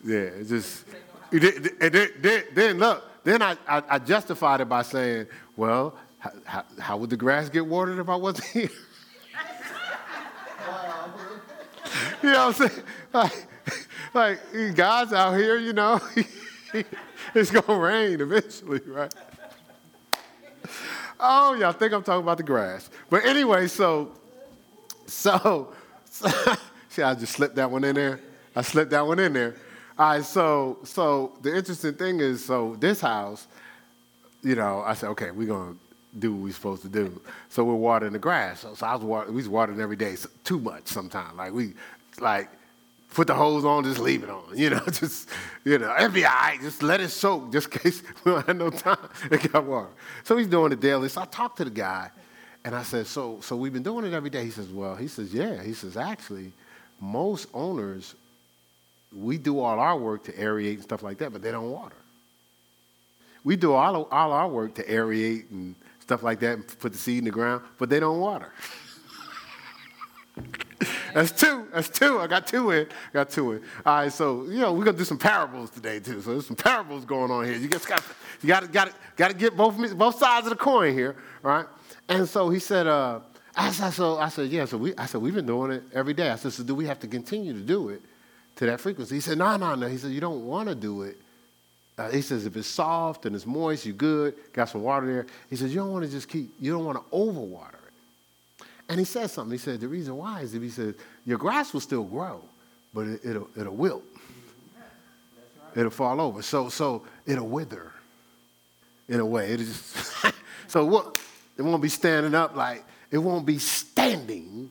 [0.04, 0.86] Yeah, just
[1.32, 5.96] and then, then, look, then I, I, I, justified it by saying, well,
[6.44, 8.64] how, how, would the grass get watered if I wasn't here?
[12.24, 12.84] you know what I'm saying?
[13.14, 13.48] Like,
[14.14, 14.40] like
[14.76, 16.02] God's out here, you know.
[17.36, 19.14] it's going to rain eventually, right?
[21.20, 22.90] Oh, y'all think I'm talking about the grass.
[23.10, 24.12] But anyway, so,
[25.06, 25.72] so,
[26.90, 28.20] see, I just slipped that one in there.
[28.56, 29.56] I slipped that one in there.
[30.00, 33.48] All right, so, so the interesting thing is, so this house,
[34.42, 37.22] you know, I said, okay, we're going to do what we're supposed to do.
[37.50, 38.62] So we're watering the grass.
[38.62, 41.38] So, so I was watering, we was watering every day, so, too much sometimes.
[41.38, 41.74] Like we,
[42.20, 42.50] like
[43.12, 44.44] put the hose on, just leave it on.
[44.56, 45.30] You know, just,
[45.64, 46.60] you know, it'll be all right.
[46.62, 48.98] Just let it soak just in case we don't have no time
[49.30, 49.90] to got water.
[50.24, 51.10] So he's doing it daily.
[51.10, 52.10] So I talked to the guy
[52.64, 54.44] and I said, so, so we've been doing it every day.
[54.44, 55.62] He says, well, he says, yeah.
[55.62, 56.52] He says, actually,
[57.00, 58.16] most owners,
[59.16, 61.96] we do all our work to aerate and stuff like that, but they don't water.
[63.44, 66.98] We do all, all our work to aerate and stuff like that and put the
[66.98, 68.54] seed in the ground, but they don't water.
[71.14, 71.68] That's two.
[71.74, 72.20] That's two.
[72.20, 72.88] I got two in.
[72.88, 73.64] I got two in.
[73.86, 76.22] All right, so you know we're gonna do some parables today too.
[76.22, 77.56] So there's some parables going on here.
[77.56, 78.04] You just got
[78.42, 81.16] you got to got to got to get both both sides of the coin here,
[81.42, 81.66] right?
[82.10, 83.20] And so he said, uh,
[83.56, 84.66] I said, so I said, yeah.
[84.66, 86.30] So we, I said, we've been doing it every day.
[86.30, 88.02] I said, so do we have to continue to do it
[88.58, 89.16] to that frequency?
[89.16, 89.88] He said, no, no, no.
[89.88, 91.18] He said, you don't want to do it
[92.02, 95.26] uh, he says, if it's soft and it's moist, you're good, got some water there.
[95.50, 97.76] He says, you don't want to just keep, you don't want to overwater.
[98.92, 99.54] And he says something.
[99.54, 102.44] He said, the reason why is if he says, your grass will still grow,
[102.94, 104.04] but it, will it'll wilt.
[105.78, 106.42] It'll fall over.
[106.42, 107.94] So, so it'll wither
[109.08, 109.54] in a way.
[109.54, 109.96] It'll just,
[110.68, 111.18] so what,
[111.56, 114.70] it won't be standing up like, it won't be standing,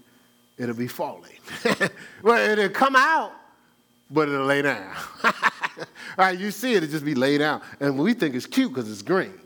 [0.58, 1.38] it'll be falling.
[2.22, 3.32] well, it'll come out,
[4.10, 4.94] but it'll lay down.
[6.18, 6.38] right?
[6.38, 7.62] You see it, it just be laid down.
[7.80, 9.40] And we think it's cute because it's green.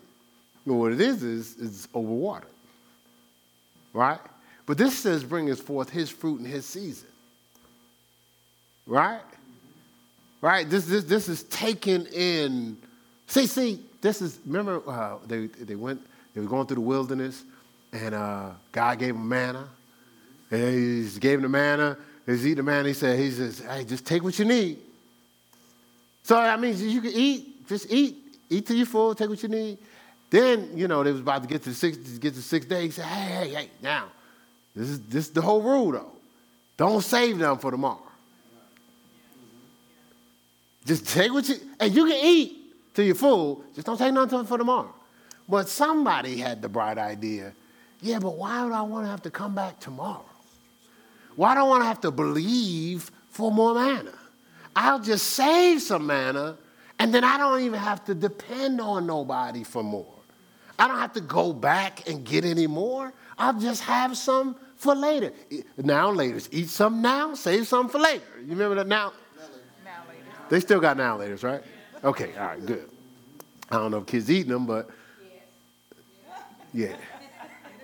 [0.66, 2.46] But what it is, is it's overwatered.
[3.92, 4.18] Right?
[4.66, 7.08] But this says, bringeth forth his fruit in his season.
[8.86, 9.20] Right?
[10.40, 10.68] Right?
[10.68, 12.76] This, this, this is taken in.
[13.26, 16.00] See, see, this is, remember, uh, they, they went,
[16.34, 17.44] they were going through the wilderness,
[17.92, 19.68] and uh, God gave them manna.
[20.50, 21.96] And he gave them the manna.
[22.26, 22.88] He's eating the manna.
[22.88, 24.78] He said, he says, hey, just take what you need.
[26.22, 28.16] So that means you can eat, just eat,
[28.48, 29.78] eat till you're full, take what you need.
[30.30, 32.96] Then, you know, they was about to get to the six, get to six days.
[32.96, 34.06] He said, hey, hey, hey, now,
[34.74, 36.12] this is this is the whole rule though.
[36.76, 38.00] Don't save them for tomorrow.
[40.84, 44.44] Just take what you, and you can eat till you're full, just don't take nothing
[44.44, 44.94] for tomorrow.
[45.48, 47.52] But somebody had the bright idea,
[48.00, 50.24] yeah, but why would I want to have to come back tomorrow?
[51.36, 54.12] Why do I want to have to believe for more manna?
[54.76, 56.56] I'll just save some manna,
[56.98, 60.06] and then I don't even have to depend on nobody for more.
[60.78, 63.12] I don't have to go back and get any more.
[63.38, 65.32] I'll just have some for later.
[65.76, 66.38] Now later.
[66.52, 68.24] Eat some now, save some for later.
[68.40, 69.12] You remember that now?
[69.84, 70.20] Now later.
[70.48, 71.62] They still got now later, right?
[72.04, 72.88] Okay, all right, good.
[73.70, 74.88] I don't know if kids eating them, but
[76.72, 76.94] yeah.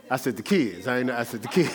[0.09, 0.87] I said the kids.
[0.87, 1.75] I, I said the kids.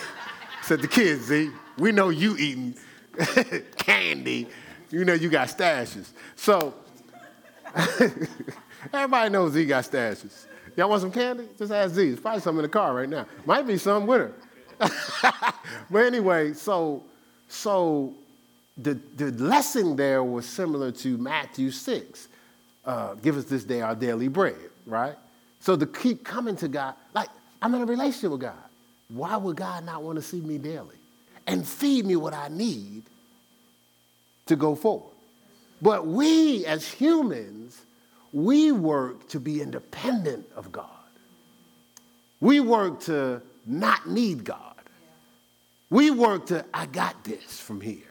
[0.62, 2.76] I said the kids, see, we know you eating
[3.78, 4.48] candy
[4.96, 6.10] you know you got stashes.
[6.36, 6.74] So
[8.94, 10.46] everybody knows he got stashes.
[10.78, 11.48] Y'all want some candy?
[11.58, 12.06] Just ask Z.
[12.08, 13.26] There's probably some in the car right now.
[13.46, 14.34] Might be some with her.
[15.90, 17.04] but anyway, so
[17.48, 18.14] so
[18.78, 22.28] the, the lesson there was similar to Matthew 6.
[22.84, 25.16] Uh, give us this day our daily bread, right?
[25.60, 27.30] So to keep coming to God, like
[27.62, 28.54] I'm in a relationship with God.
[29.10, 30.96] Why would God not want to see me daily
[31.48, 33.04] and feed me what I need
[34.48, 35.12] to go forward.
[35.82, 37.82] But we as humans,
[38.32, 40.86] we work to be independent of God.
[42.40, 44.76] We work to not need God.
[45.90, 48.04] We work to, I got this from here.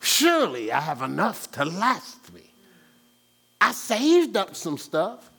[0.00, 2.42] Surely I have enough to last me.
[3.60, 5.30] I saved up some stuff,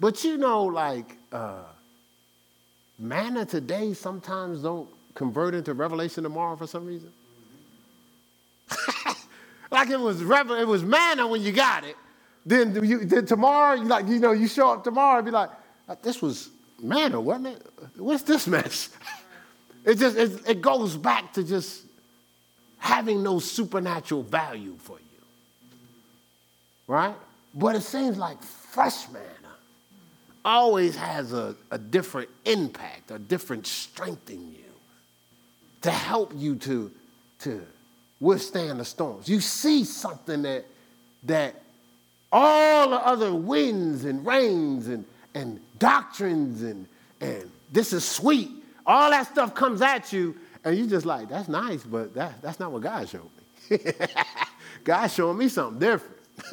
[0.00, 1.62] but you know, like uh,
[2.98, 7.12] manna today sometimes don't convert into revelation tomorrow for some reason.
[9.70, 11.96] like it was it was manna when you got it.
[12.46, 15.50] Then, you, then tomorrow, you like you know, you show up tomorrow and be like,
[16.02, 16.50] "This was
[16.82, 17.66] manna, wasn't it?
[17.96, 18.90] What's this mess?"
[19.84, 21.84] It just it, it goes back to just
[22.78, 25.78] having no supernatural value for you,
[26.86, 27.14] right?
[27.54, 29.26] But it seems like fresh manna
[30.44, 34.64] always has a, a different impact, a different strength in you
[35.82, 36.90] to help you to
[37.40, 37.66] to
[38.20, 39.28] withstand the storms.
[39.28, 40.66] You see something that,
[41.24, 41.62] that
[42.30, 46.86] all the other winds and rains and, and doctrines and,
[47.20, 48.50] and this is sweet,
[48.86, 52.60] all that stuff comes at you, and you're just like, that's nice, but that, that's
[52.60, 53.28] not what God showed
[53.68, 53.78] me.
[54.84, 56.16] God showing me something different.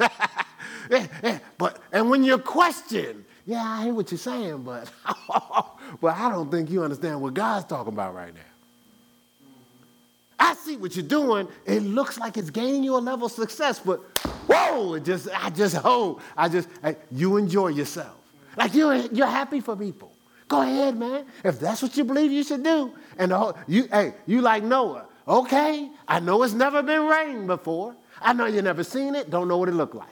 [0.90, 4.90] yeah, yeah, but and when you question, yeah, I hear what you're saying, but
[6.00, 8.40] but I don't think you understand what God's talking about right now.
[10.38, 11.48] I see what you're doing.
[11.66, 14.00] It looks like it's gaining you a level of success, but
[14.46, 18.17] whoa, it just, I just, oh, I just, I, you enjoy yourself.
[18.58, 20.12] Like you're, you're happy for people.
[20.48, 21.26] Go ahead, man.
[21.44, 22.92] If that's what you believe you should do.
[23.16, 25.06] And whole, you, hey, you like Noah.
[25.28, 27.94] Okay, I know it's never been rain before.
[28.20, 30.08] I know you never seen it, don't know what it looked like.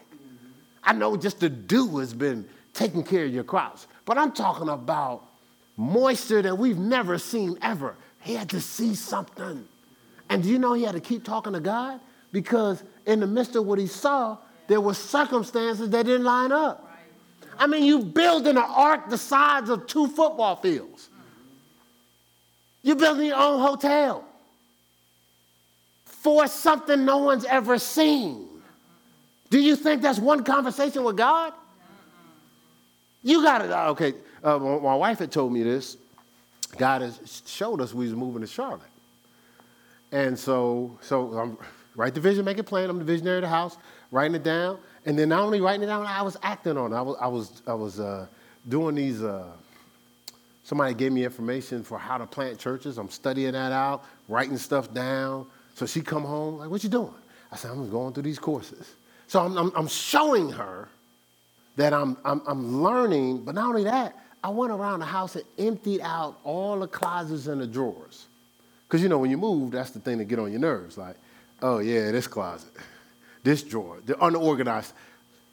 [0.85, 3.89] I know just the dew has been taking care of your crops.
[4.05, 5.25] But I'm talking about
[5.77, 7.97] moisture that we've never seen ever.
[8.21, 9.67] He had to see something.
[10.29, 11.99] And do you know he had to keep talking to God?
[12.31, 16.86] Because in the midst of what he saw, there were circumstances that didn't line up.
[17.59, 21.09] I mean, you building an ark the size of two football fields.
[22.83, 24.25] You're building your own hotel
[26.05, 28.47] for something no one's ever seen.
[29.51, 31.53] Do you think that's one conversation with God?
[33.23, 33.71] You got it.
[33.71, 35.97] Okay, uh, my wife had told me this.
[36.77, 38.83] God has showed us we was moving to Charlotte.
[40.13, 41.59] And so, so I'm
[41.97, 42.89] write the vision, make it plain.
[42.91, 43.77] I'm the visionary of the house,
[44.11, 44.79] writing it down.
[45.07, 46.97] And then not only writing it down, I was acting on it.
[46.97, 48.27] I was, I was, I was uh,
[48.69, 49.47] doing these, uh,
[50.65, 52.99] somebody gave me information for how to plant churches.
[52.99, 55.47] I'm studying that out, writing stuff down.
[55.75, 57.15] So she come home, like, what you doing?
[57.53, 58.95] I said, I'm going through these courses.
[59.29, 60.89] So I'm, I'm, I'm showing her
[61.77, 65.45] that I'm, I'm, I'm learning, but not only that, I went around the house and
[65.59, 68.27] emptied out all the closets and the drawers.
[68.89, 70.97] Because, you know, when you move, that's the thing that get on your nerves.
[70.97, 71.17] Like,
[71.63, 72.71] oh, yeah, this closet,
[73.47, 74.93] this drawer, the unorganized.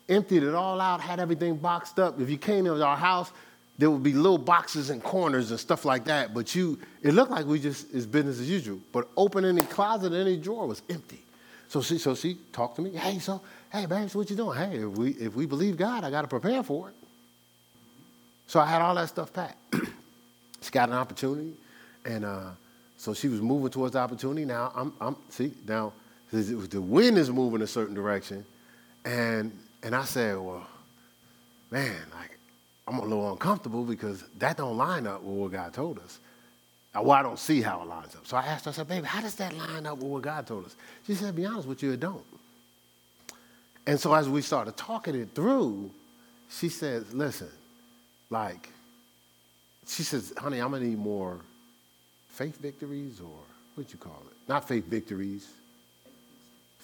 [0.10, 2.20] Emptied it all out, had everything boxed up.
[2.20, 3.32] If you came into our house,
[3.78, 6.34] there would be little boxes and corners and stuff like that.
[6.34, 8.80] But you, it looked like we just, it's business as usual.
[8.92, 11.20] But open any closet, any drawer was empty.
[11.70, 12.92] So she, so she talked to me.
[12.92, 14.58] Hey, so, hey, babes, what you doing?
[14.58, 16.96] Hey, if we, if we believe God, I got to prepare for it.
[18.48, 19.58] So I had all that stuff packed.
[20.62, 21.54] she got an opportunity,
[22.06, 22.50] and uh,
[22.98, 24.46] so she was moving towards the opportunity.
[24.46, 25.94] Now I'm, I'm see now
[26.42, 28.46] the wind is moving a certain direction,
[29.06, 30.66] and and I said, well,
[31.70, 32.38] man, like
[32.88, 36.20] I'm a little uncomfortable because that don't line up with what God told us.
[36.96, 38.28] Uh, well, I don't see how it lines up.
[38.28, 40.46] So I asked her, I said, baby, how does that line up with what God
[40.46, 40.76] told us?
[41.08, 42.24] She said, be honest with you, it don't.
[43.88, 45.90] And so as we started talking it through,
[46.50, 47.50] she says, listen,
[48.30, 48.70] like,
[49.88, 51.40] she says, honey, I'm gonna need more
[52.30, 53.40] faith victories or
[53.76, 54.38] what you call it?
[54.48, 55.48] Not faith victories,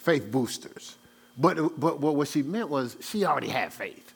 [0.00, 0.96] faith boosters.
[1.38, 4.12] But, but what she meant was she already had faith.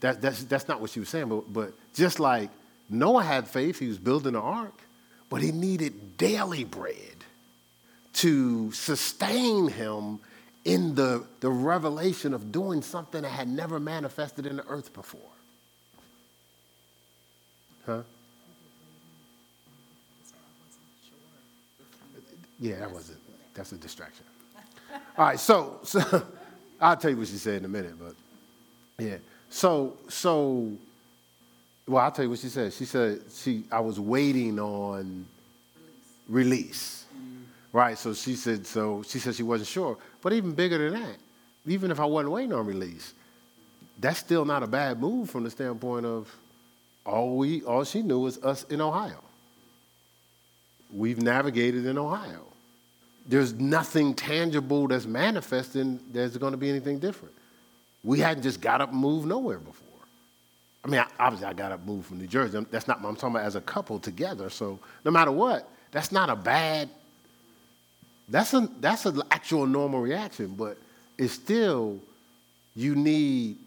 [0.00, 2.50] That, that's, that's not what she was saying, but, but just like
[2.88, 4.74] Noah had faith, he was building an ark,
[5.28, 6.96] but he needed daily bread
[8.14, 10.20] to sustain him
[10.64, 15.20] in the, the revelation of doing something that had never manifested in the earth before.
[17.86, 18.02] Huh?
[22.58, 23.18] Yeah, that wasn't.
[23.54, 24.24] That's a distraction.
[25.16, 26.00] All right, so, so
[26.80, 28.14] I'll tell you what she said in a minute, but
[28.98, 29.16] yeah.
[29.50, 30.72] So so
[31.86, 32.72] well, I'll tell you what she said.
[32.72, 35.26] She said she I was waiting on
[36.28, 37.04] release.
[37.14, 37.76] Mm-hmm.
[37.76, 37.98] Right.
[37.98, 39.98] So she said so she said she wasn't sure.
[40.22, 41.16] But even bigger than that,
[41.66, 43.12] even if I wasn't waiting on release,
[43.98, 46.34] that's still not a bad move from the standpoint of
[47.04, 49.22] all we all she knew was us in Ohio.
[50.92, 52.46] We've navigated in Ohio.
[53.30, 57.32] There's nothing tangible that's manifesting there's going to be anything different.
[58.02, 59.86] We hadn't just got up and moved nowhere before.
[60.84, 62.66] I mean, obviously, I got up and moved from New Jersey.
[62.72, 64.50] That's not I'm talking about as a couple together.
[64.50, 66.88] So no matter what, that's not a bad,
[68.28, 70.76] that's, a, that's an actual normal reaction, but
[71.16, 72.00] it's still,
[72.74, 73.58] you need,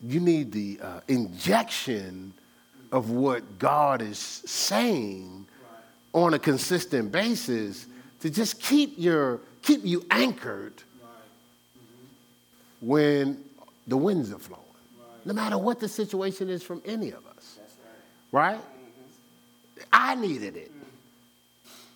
[0.00, 2.32] you need the uh, injection
[2.90, 5.44] of what God is saying
[6.14, 7.86] on a consistent basis.
[8.24, 10.82] To just keep your keep you anchored
[12.80, 13.44] when
[13.86, 14.62] the winds are flowing.
[15.26, 17.58] No matter what the situation is from any of us.
[18.32, 18.58] right.
[19.92, 20.72] I needed it.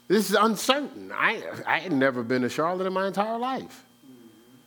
[0.08, 1.12] This is uncertain.
[1.14, 3.86] I, I had never been to Charlotte in my entire life.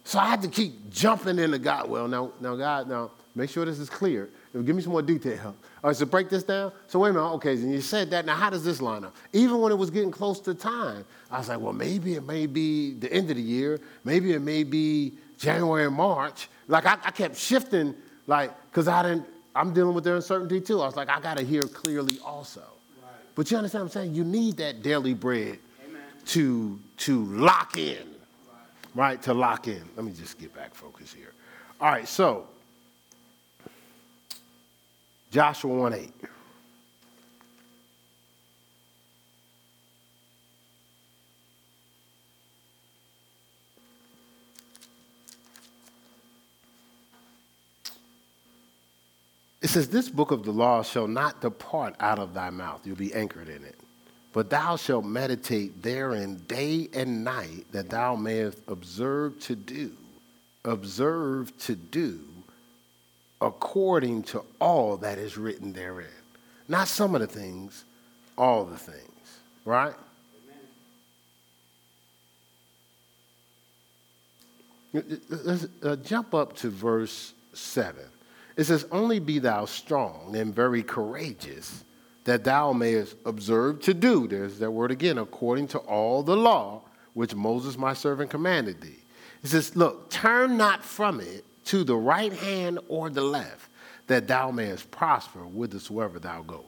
[0.03, 1.87] So I had to keep jumping into God.
[1.87, 4.29] Well, now, now God, now make sure this is clear.
[4.53, 5.55] Give me some more detail.
[5.81, 6.73] All right, so break this down.
[6.87, 8.25] So wait a minute, okay, and you said that.
[8.25, 9.15] Now, how does this line up?
[9.31, 12.47] Even when it was getting close to time, I was like, well, maybe it may
[12.47, 13.79] be the end of the year.
[14.03, 16.49] Maybe it may be January and March.
[16.67, 17.95] Like, I, I kept shifting,
[18.27, 20.81] like, because I didn't, I'm dealing with their uncertainty too.
[20.81, 22.59] I was like, I got to hear clearly also.
[22.59, 23.11] Right.
[23.35, 24.15] But you understand what I'm saying?
[24.15, 25.59] You need that daily bread
[26.27, 28.57] to, to lock in, right.
[28.95, 29.21] right?
[29.23, 29.81] To lock in.
[29.95, 31.31] Let me just get back focus here.
[31.79, 32.47] All right, so
[35.31, 36.11] Joshua 1 8.
[49.61, 52.81] It says, This book of the law shall not depart out of thy mouth.
[52.83, 53.75] You'll be anchored in it.
[54.33, 59.91] But thou shalt meditate therein day and night, that thou mayest observe to do,
[60.65, 62.19] observe to do
[63.41, 66.07] according to all that is written therein.
[66.67, 67.83] Not some of the things,
[68.37, 69.93] all the things, right?
[74.93, 78.03] Let's uh, jump up to verse 7.
[78.57, 81.83] It says, Only be thou strong and very courageous,
[82.25, 86.81] that thou mayest observe to do, there's that word again, according to all the law
[87.13, 88.99] which Moses my servant commanded thee.
[89.43, 93.69] It says, Look, turn not from it to the right hand or the left,
[94.07, 96.65] that thou mayest prosper whithersoever thou goest.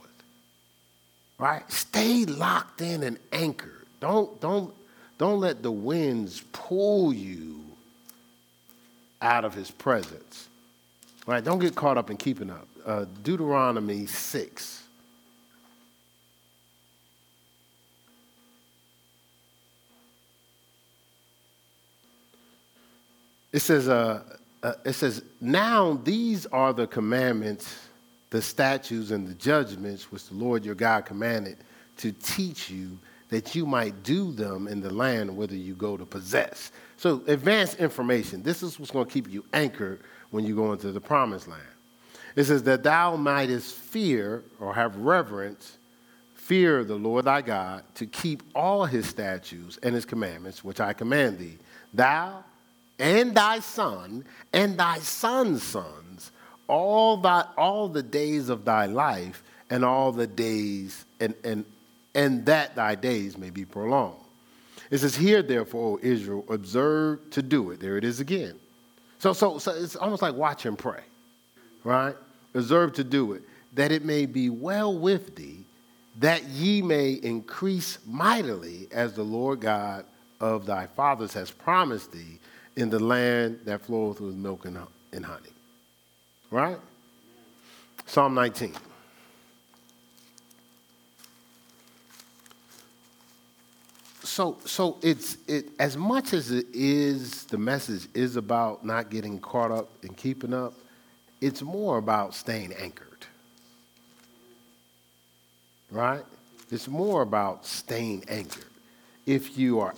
[1.37, 1.69] Right?
[1.71, 3.85] Stay locked in and anchored.
[3.99, 4.73] Don't, don't,
[5.17, 7.63] don't let the winds pull you
[9.21, 10.47] out of his presence.
[11.25, 11.43] Right?
[11.43, 12.67] Don't get caught up in keeping up.
[12.85, 14.83] Uh, Deuteronomy 6.
[23.53, 24.23] It says, uh,
[24.63, 27.87] uh, it says, now these are the commandments,
[28.29, 31.57] the statutes, and the judgments which the Lord your God commanded
[31.97, 32.97] to teach you
[33.29, 36.71] that you might do them in the land whither you go to possess.
[36.97, 38.41] So, advanced information.
[38.41, 39.99] This is what's going to keep you anchored
[40.31, 41.61] when you go into the promised land.
[42.35, 45.77] It says that thou mightest fear or have reverence,
[46.35, 50.93] fear the Lord thy God, to keep all his statutes and his commandments, which I
[50.93, 51.57] command thee,
[51.93, 52.43] thou
[52.99, 56.31] and thy son and thy son's sons,
[56.67, 61.65] all, thy, all the days of thy life, and all the days, and, and,
[62.13, 64.17] and that thy days may be prolonged.
[64.91, 67.79] It says, Hear, therefore, O Israel, observe to do it.
[67.79, 68.55] There it is again.
[69.17, 71.01] So, so, so it's almost like watch and pray,
[71.83, 72.15] right?
[72.53, 73.41] Observe to do it,
[73.73, 75.63] that it may be well with thee,
[76.19, 80.05] that ye may increase mightily as the Lord God
[80.39, 82.39] of thy fathers has promised thee
[82.75, 84.77] in the land that flows with milk and,
[85.25, 85.49] honey.
[86.51, 86.77] Right?
[88.05, 88.73] Psalm 19.
[94.33, 99.39] so so it's it as much as it is the message is about not getting
[99.39, 100.73] caught up and keeping up
[101.39, 103.27] it's more about staying anchored
[105.91, 106.23] right
[106.71, 108.65] it's more about staying anchored
[109.27, 109.93] if you are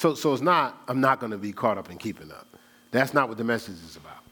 [0.00, 2.46] so so it's not i'm not going to be caught up in keeping up
[2.90, 4.24] that's not what the message is about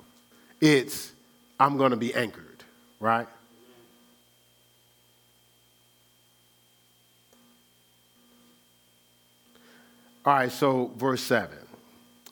[0.61, 1.13] it's
[1.61, 2.65] i'm going to be anchored
[3.01, 3.29] right
[10.27, 11.57] All right, so verse 7,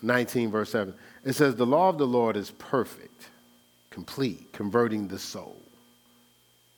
[0.02, 0.92] 19, verse 7.
[1.24, 3.30] It says, The law of the Lord is perfect,
[3.88, 5.56] complete, converting the soul.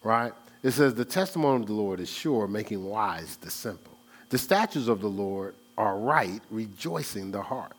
[0.04, 0.32] Right?
[0.62, 3.98] It says, The testimony of the Lord is sure, making wise the simple.
[4.28, 7.72] The statutes of the Lord are right, rejoicing the heart.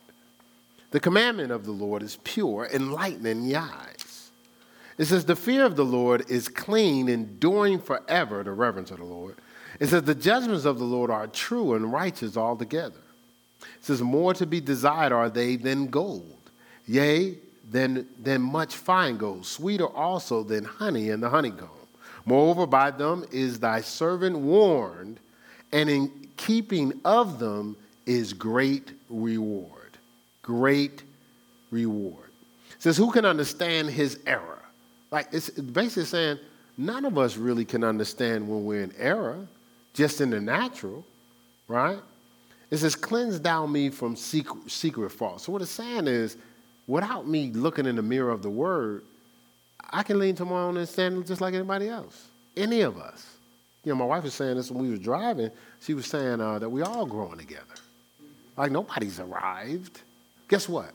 [0.90, 4.30] The commandment of the Lord is pure, enlightening the eyes.
[4.98, 9.04] It says, The fear of the Lord is clean, enduring forever, the reverence of the
[9.04, 9.36] Lord.
[9.78, 13.00] It says, The judgments of the Lord are true and righteous altogether.
[13.60, 16.50] It says, More to be desired are they than gold,
[16.86, 17.36] yea,
[17.70, 21.68] than, than much fine gold, sweeter also than honey and the honeycomb.
[22.24, 25.20] Moreover, by them is thy servant warned,
[25.70, 27.76] and in keeping of them
[28.10, 29.96] is great reward.
[30.42, 31.04] Great
[31.70, 32.30] reward.
[32.72, 34.62] It says, Who can understand his error?
[35.12, 36.38] Like, it's basically saying,
[36.76, 39.46] none of us really can understand when we're in error,
[39.94, 41.04] just in the natural,
[41.68, 42.00] right?
[42.70, 45.44] It says, cleanse thou me from secret, secret faults.
[45.44, 46.36] So what it's saying is,
[46.86, 49.02] without me looking in the mirror of the word,
[49.90, 52.28] I can lean to my own understanding just like anybody else.
[52.56, 53.26] Any of us.
[53.84, 55.50] You know, my wife was saying this when we were driving.
[55.80, 57.64] She was saying uh, that we all growing together.
[58.60, 60.00] Like nobody's arrived.
[60.48, 60.92] Guess what?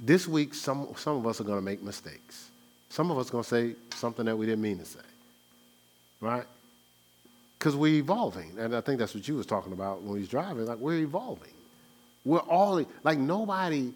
[0.00, 2.50] This week, some, some of us are going to make mistakes.
[2.88, 5.00] Some of us are going to say something that we didn't mean to say.
[6.20, 6.44] Right?
[7.64, 8.58] because we're evolving.
[8.58, 10.66] And I think that's what you was talking about when he's driving.
[10.66, 11.54] Like we're evolving.
[12.22, 13.90] We're all like nobody,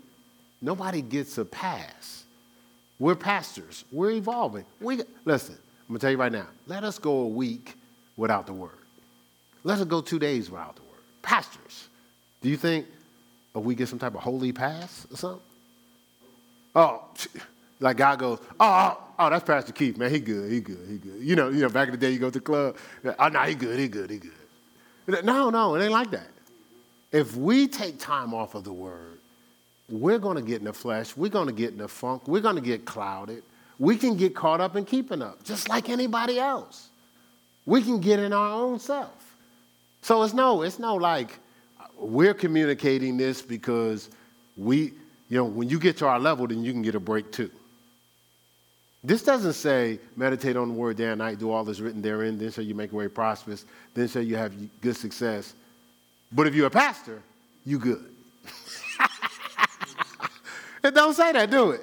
[0.62, 2.24] nobody gets a pass.
[2.98, 3.84] We're pastors.
[3.92, 4.64] We're evolving.
[4.80, 5.54] We listen.
[5.54, 6.46] I'm gonna tell you right now.
[6.66, 7.74] Let us go a week
[8.16, 8.70] without the word.
[9.64, 11.02] Let us go two days without the word.
[11.20, 11.87] Pastors.
[12.40, 12.86] Do you think
[13.54, 15.40] oh, we get some type of holy pass or something?
[16.74, 17.04] Oh,
[17.80, 20.10] like God goes, oh, oh, oh, that's Pastor Keith, man.
[20.10, 21.20] He good, he good, he good.
[21.20, 22.76] You know, you know, back in the day, you go to the club.
[23.18, 25.24] Oh, no, he good, he good, he good.
[25.24, 26.28] No, no, it ain't like that.
[27.10, 29.18] If we take time off of the word,
[29.88, 31.16] we're going to get in the flesh.
[31.16, 32.28] We're going to get in the funk.
[32.28, 33.42] We're going to get clouded.
[33.78, 36.88] We can get caught up in keeping up, just like anybody else.
[37.64, 39.36] We can get in our own self.
[40.02, 41.38] So it's no, it's no like
[41.98, 44.08] we're communicating this because
[44.56, 44.92] we,
[45.28, 47.50] you know, when you get to our level, then you can get a break too.
[49.04, 52.38] This doesn't say meditate on the word day and night, do all that's written therein,
[52.38, 55.54] then shall you make way prosperous, then shall you have good success.
[56.32, 57.22] But if you're a pastor,
[57.64, 58.04] you good.
[60.84, 61.82] it don't say that, do it?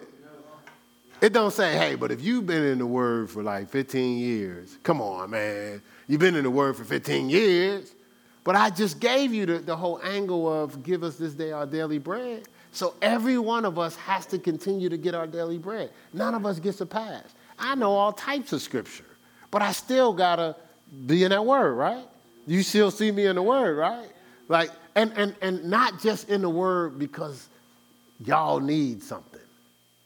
[1.22, 4.78] It don't say, hey, but if you've been in the word for like 15 years,
[4.84, 5.82] come on, man.
[6.07, 7.95] You've been in the word for 15 years.
[8.46, 11.66] But I just gave you the, the whole angle of give us this day our
[11.66, 12.48] daily bread.
[12.72, 15.91] So every one of us has to continue to get our daily bread.
[16.14, 17.24] None of us gets a pass.
[17.60, 19.06] I know all types of scripture,
[19.52, 20.56] but I still gotta
[21.06, 22.06] be in that word, right?
[22.48, 24.10] You still see me in the word, right?
[24.48, 27.50] Like, and and and not just in the word because
[28.24, 29.41] y'all need something.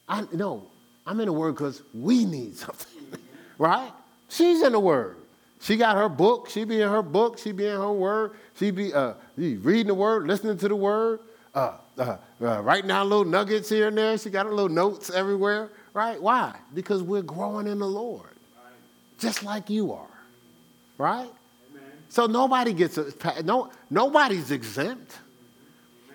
[0.08, 0.66] I no,
[1.06, 3.02] I'm in the Word because we need something,
[3.58, 3.92] right?
[4.28, 5.16] She's in the Word.
[5.60, 6.48] She got her book.
[6.48, 7.38] She be in her book.
[7.38, 8.32] She be in her Word.
[8.58, 11.20] She be uh, reading the Word, listening to the Word,
[11.54, 14.16] uh, uh, uh, writing down little nuggets here and there.
[14.16, 16.20] She got her little notes everywhere, right?
[16.20, 16.54] Why?
[16.74, 18.30] Because we're growing in the Lord,
[19.18, 20.06] just like you are,
[20.96, 21.30] right?
[22.08, 25.16] So nobody gets a, no nobody's exempt.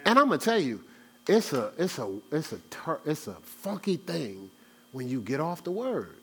[0.06, 0.84] And I'm gonna tell you,
[1.28, 2.60] it's a it's a it's a
[3.06, 4.50] it's a funky thing
[4.92, 6.16] when you get off the word.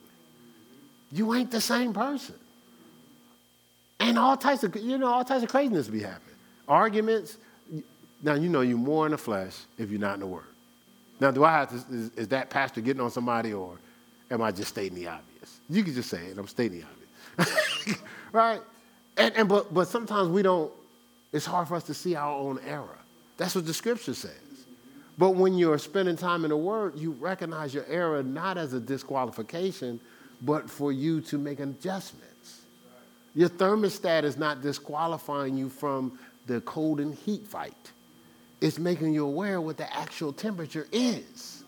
[1.12, 2.34] You ain't the same person.
[4.02, 6.36] And all types of you know all types of craziness be happening.
[6.68, 7.38] Arguments.
[8.22, 10.44] Now you know you're more in the flesh if you're not in the word.
[11.20, 13.78] Now do I have to is, is that pastor getting on somebody or
[14.30, 15.60] am I just stating the obvious?
[15.68, 16.38] You can just say it.
[16.38, 16.86] I'm stating the
[17.40, 17.98] obvious,
[18.32, 18.60] right?
[19.16, 20.72] And, and but, but sometimes we don't,
[21.32, 22.98] it's hard for us to see our own error.
[23.36, 24.32] That's what the scripture says.
[25.18, 28.80] But when you're spending time in the Word, you recognize your error not as a
[28.80, 30.00] disqualification,
[30.40, 32.31] but for you to make adjustments.
[33.34, 37.92] Your thermostat is not disqualifying you from the cold and heat fight,
[38.60, 41.64] it's making you aware what the actual temperature is.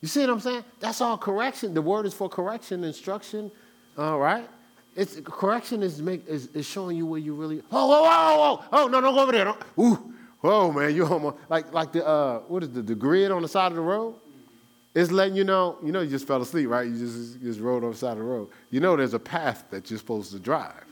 [0.00, 0.64] You see what I'm saying?
[0.78, 1.74] That's all correction.
[1.74, 3.50] The word is for correction, instruction,
[3.96, 4.48] all right?
[4.94, 7.62] It's correction is make is, is showing you where you really.
[7.70, 9.44] Oh, whoa, whoa, whoa, oh no, don't go over there.
[9.44, 13.30] Don't, ooh, whoa, man, you almost like like the uh, what is the the grid
[13.30, 14.16] on the side of the road?
[14.94, 15.78] It's letting you know.
[15.82, 16.86] You know, you just fell asleep, right?
[16.86, 18.48] You just just rode off the side of the road.
[18.70, 20.84] You know, there's a path that you're supposed to drive.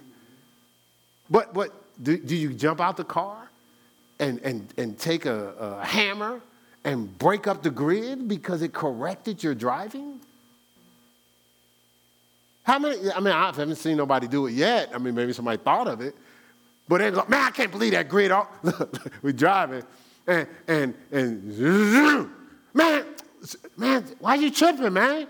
[1.31, 1.73] But but
[2.03, 3.49] do, do you jump out the car
[4.21, 6.41] and and and take a, a hammer
[6.85, 10.21] and break up the grid because it corrected your driving?
[12.63, 13.11] How many?
[13.11, 14.91] I mean, I haven't seen nobody do it yet.
[14.95, 16.15] I mean, maybe somebody thought of it.
[16.89, 18.33] But they go, man, I can't believe that grid.
[19.23, 19.83] We're driving,
[20.27, 22.31] and and and
[22.75, 23.05] man,
[23.77, 25.27] man, why you tripping, man?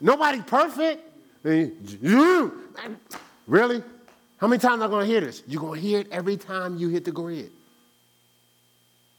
[0.00, 1.02] Nobody perfect.
[1.44, 2.64] You
[3.46, 3.82] Really?
[4.38, 5.42] How many times am I to hear this?
[5.46, 7.50] You're to hear it every time you hit the grid.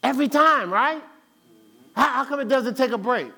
[0.02, 1.02] Every time, right?
[1.96, 3.32] How, how come it doesn't take a break?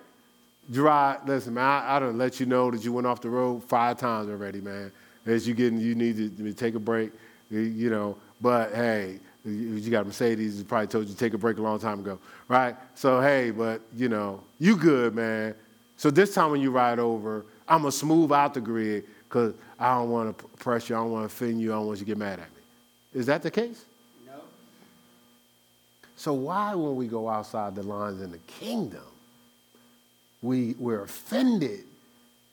[0.70, 3.64] Gerard, listen, man, I, I don't let you know that you went off the road
[3.64, 4.92] five times already, man.
[5.24, 7.12] As you getting, you need to, to take a break,
[7.50, 8.16] you know.
[8.40, 9.20] But hey,
[9.50, 12.76] you got Mercedes, probably told you to take a break a long time ago, right?
[12.94, 15.54] So hey, but you know, you good, man.
[15.96, 19.94] So this time when you ride over, I'm gonna smooth out the grid because I
[19.94, 22.04] don't want to press you, I don't want to offend you, I don't want you
[22.04, 22.62] to get mad at me.
[23.14, 23.84] Is that the case?
[24.26, 24.32] No.
[26.16, 29.04] So why, when we go outside the lines in the kingdom,
[30.42, 31.84] we, we're offended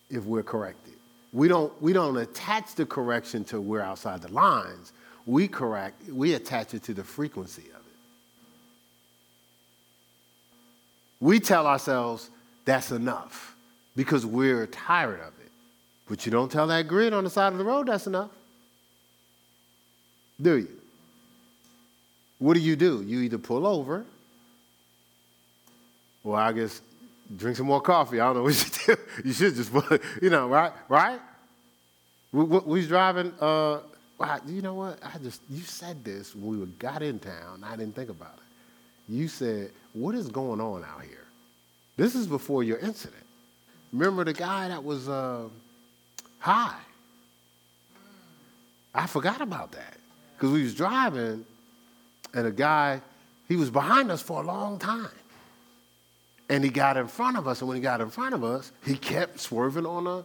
[0.10, 0.94] if we're corrected.
[1.34, 4.94] We don't, we don't attach the correction to we're outside the lines.
[5.28, 7.84] We correct, we attach it to the frequency of it.
[11.20, 12.30] We tell ourselves
[12.64, 13.56] that's enough
[13.96, 15.52] because we're tired of it.
[16.08, 18.32] But you don't tell that grid on the side of the road that's enough.
[20.42, 20.70] Do you?
[22.40, 23.04] What do you do?
[23.06, 24.06] You either pull over,
[26.24, 26.82] or I guess
[27.36, 28.22] drink some more coffee.
[28.22, 29.02] I don't know what you do.
[29.26, 29.74] You should just,
[30.22, 30.72] you know, right?
[30.88, 31.20] Right?
[32.32, 33.34] We, we, was driving.
[33.42, 33.80] Uh,
[34.48, 35.00] you know what?
[35.04, 37.64] I just you said this when we got in town.
[37.64, 39.14] I didn't think about it.
[39.14, 41.26] You said, "What is going on out here?"
[41.96, 43.24] This is before your incident.
[43.92, 45.48] Remember the guy that was uh,
[46.40, 46.80] high?
[48.94, 49.98] I forgot about that
[50.36, 51.46] because we was driving,
[52.34, 53.02] and a guy
[53.48, 55.10] he was behind us for a long time.
[56.50, 58.72] And he got in front of us, and when he got in front of us,
[58.86, 60.24] he kept swerving on the,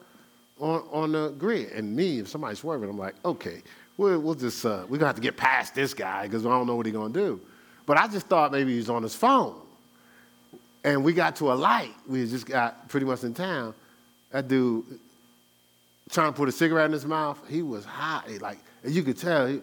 [0.58, 1.72] on, on the grid.
[1.72, 3.62] And me, if somebody's swerving, I'm like, okay,
[3.96, 6.50] we'll, we'll just, uh, we're going to have to get past this guy because I
[6.50, 7.40] don't know what he's going to do.
[7.86, 9.56] But I just thought maybe he was on his phone.
[10.84, 11.94] And we got to a light.
[12.08, 13.74] We just got pretty much in town.
[14.30, 14.84] That dude
[16.10, 18.38] trying to put a cigarette in his mouth, he was high.
[18.40, 19.46] Like, you could tell.
[19.46, 19.60] He,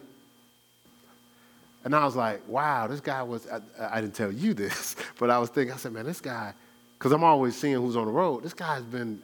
[1.84, 3.60] and I was like, wow, this guy was, I,
[3.96, 6.52] I, didn't tell you this, but I was thinking, I said, man, this guy,
[6.98, 9.22] because I'm always seeing who's on the road, this guy's been,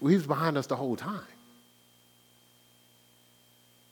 [0.00, 1.20] he was behind us the whole time.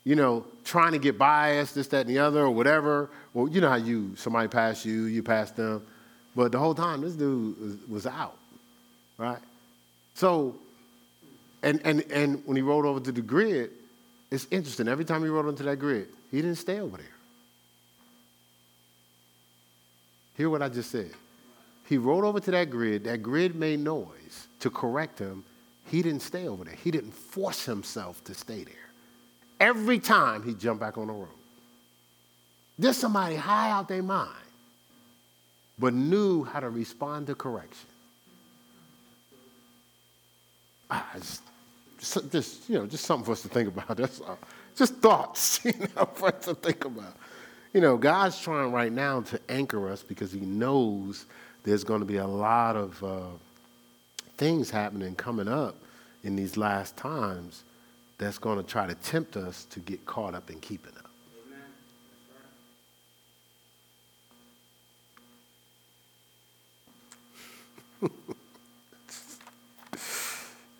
[0.04, 3.08] You know, trying to get biased, this, that, and the other, or whatever.
[3.34, 5.86] Well, you know how you, somebody passed you, you passed them.
[6.34, 8.36] But the whole time, this dude was, out,
[9.18, 9.38] right?
[10.14, 10.56] So,
[11.62, 13.70] and, and, and when he rolled over to the grid,
[14.30, 14.88] it's interesting.
[14.88, 17.06] Every time he rolled onto that grid, he didn't stay over there.
[20.36, 21.10] Hear what I just said.
[21.86, 23.04] He rode over to that grid.
[23.04, 25.44] That grid made noise to correct him.
[25.86, 26.74] He didn't stay over there.
[26.74, 28.74] He didn't force himself to stay there.
[29.62, 31.28] Every time he jumped back on the road.
[32.78, 34.30] There's somebody high out their mind.
[35.78, 37.88] but knew how to respond to correction.
[40.90, 41.42] Ah, just,
[42.32, 43.96] just, you know, just something for us to think about.
[43.98, 44.38] That's all.
[44.76, 47.16] Just thoughts, you know, for us to think about.
[47.72, 51.26] You know, God's trying right now to anchor us because He knows
[51.64, 53.20] there's going to be a lot of uh,
[54.38, 55.76] things happening coming up
[56.24, 57.64] in these last times
[58.22, 61.08] that's going to try to tempt us to get caught up in keeping up.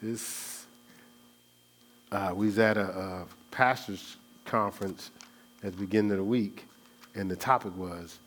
[0.03, 0.66] this,
[2.11, 5.11] uh, we was at a, a pastor's conference
[5.62, 6.66] at the beginning of the week,
[7.14, 8.18] and the topic was,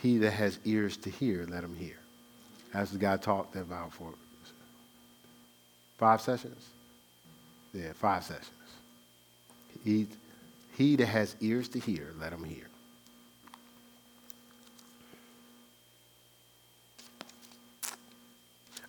[0.00, 1.96] "He that has ears to hear, let him hear."
[2.74, 4.12] As the guy talked about for
[5.98, 6.75] five sessions.
[7.72, 8.50] Yeah, five sessions.
[9.84, 10.06] He,
[10.76, 12.66] he that has ears to hear, let him hear.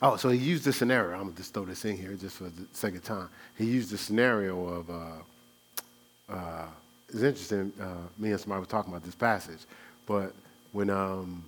[0.01, 1.15] Oh, so he used the scenario.
[1.15, 3.30] I'm going to just throw this in here just for the second time.
[3.57, 6.65] He used the scenario of, uh, uh,
[7.09, 9.61] it's interesting, uh, me and somebody were talking about this passage,
[10.05, 10.34] but
[10.71, 11.43] when um,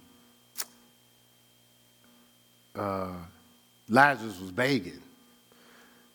[2.76, 3.14] uh,
[3.88, 5.02] Lazarus was begging,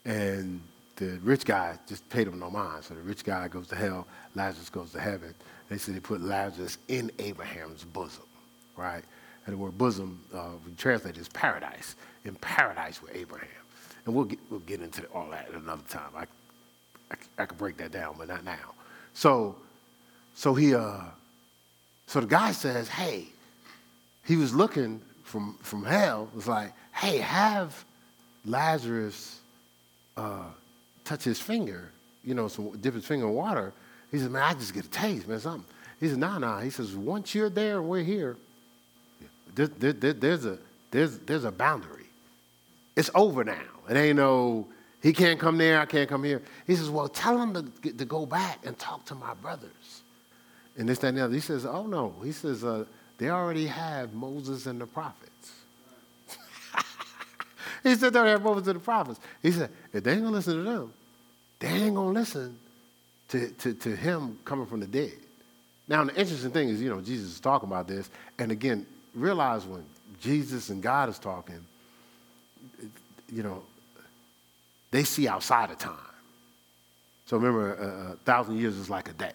[0.04, 0.60] and
[0.96, 2.84] the rich guy just paid him no mind.
[2.84, 5.34] So the rich guy goes to hell, Lazarus goes to heaven.
[5.68, 8.24] They said they put Lazarus in Abraham's bosom,
[8.76, 9.02] right?
[9.46, 11.96] And the word bosom, uh, we translate as paradise.
[12.24, 13.48] In paradise with Abraham.
[14.06, 16.10] And we'll get, we'll get into all that at another time.
[16.16, 16.24] I,
[17.10, 18.72] I, I could break that down, but not now.
[19.14, 19.56] So,
[20.34, 21.00] so he, uh,
[22.06, 23.26] so the guy says, hey,
[24.24, 27.84] he was looking from, from hell, was like, hey, have
[28.46, 29.40] Lazarus
[30.16, 30.44] uh,
[31.04, 31.90] touch his finger,
[32.24, 33.72] you know, some, dip his finger in water.
[34.10, 35.64] He says, man, I just get a taste, man, something.
[36.00, 36.60] He said, nah, nah.
[36.60, 38.36] He says, once you're there and we're here,
[39.54, 40.58] there, there, there, there's, a,
[40.90, 42.06] there's, there's a boundary.
[42.96, 43.60] It's over now.
[43.88, 44.66] It ain't no,
[45.02, 46.42] he can't come there, I can't come here.
[46.66, 50.02] He says, well, tell him to, to go back and talk to my brothers.
[50.76, 51.34] And this, that, and the other.
[51.34, 52.14] He says, oh, no.
[52.24, 52.84] He says, uh,
[53.18, 55.52] they already have Moses and the prophets.
[57.84, 59.20] He said, already have Moses and the prophets.
[59.42, 60.92] He said, if they ain't going to listen to them,
[61.60, 62.58] they ain't going to listen
[63.28, 65.12] to, to, to him coming from the dead.
[65.86, 68.10] Now, the interesting thing is, you know, Jesus is talking about this.
[68.38, 69.84] And again, realize when
[70.20, 71.60] Jesus and God is talking,
[73.30, 73.62] you know,
[74.90, 75.94] they see outside of time.
[77.26, 79.34] So remember, a, a thousand years is like a day.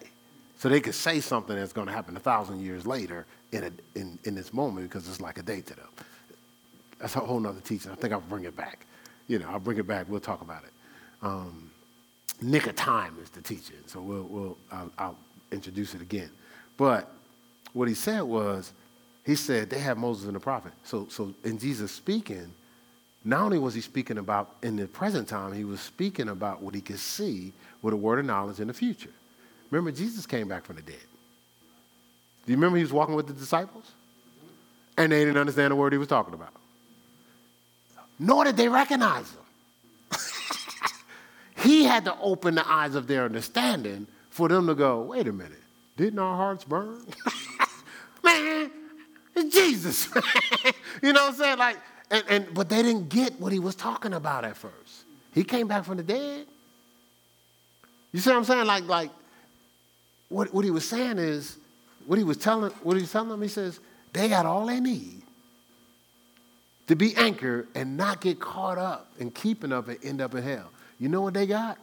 [0.58, 3.98] So they could say something that's going to happen a thousand years later in, a,
[3.98, 5.88] in, in this moment because it's like a day to them.
[7.00, 7.90] That's a whole nother teaching.
[7.90, 8.86] I think I'll bring it back.
[9.26, 10.06] You know, I'll bring it back.
[10.08, 10.72] We'll talk about it.
[11.22, 11.70] Um,
[12.42, 13.76] nick of time is the teaching.
[13.86, 15.18] So we'll, we'll I'll, I'll
[15.50, 16.30] introduce it again.
[16.76, 17.10] But
[17.72, 18.72] what he said was,
[19.24, 20.72] he said they have Moses and the prophet.
[20.84, 22.52] So, so in Jesus speaking,
[23.24, 26.74] not only was he speaking about in the present time, he was speaking about what
[26.74, 29.10] he could see with a word of knowledge in the future.
[29.70, 30.96] Remember, Jesus came back from the dead.
[32.46, 33.92] Do you remember he was walking with the disciples?
[34.96, 36.52] And they didn't understand the word he was talking about.
[38.20, 40.18] Nor did they recognize him.
[41.56, 45.32] he had to open the eyes of their understanding for them to go, wait a
[45.32, 45.62] minute,
[45.96, 47.02] didn't our hearts burn?
[48.22, 48.70] Man,
[49.34, 50.10] it's Jesus.
[51.02, 51.58] you know what I'm saying?
[51.58, 51.78] Like,
[52.10, 55.04] and, and but they didn't get what he was talking about at first.
[55.32, 56.46] He came back from the dead.
[58.12, 58.66] You see what I'm saying?
[58.66, 59.10] Like, like
[60.28, 61.56] what, what he was saying is,
[62.04, 63.80] what he was telling, what he was telling them, he says,
[64.12, 65.19] they got all they need
[66.90, 70.42] to be anchored and not get caught up in keeping up and end up in
[70.42, 70.72] hell.
[70.98, 71.78] You know what they got?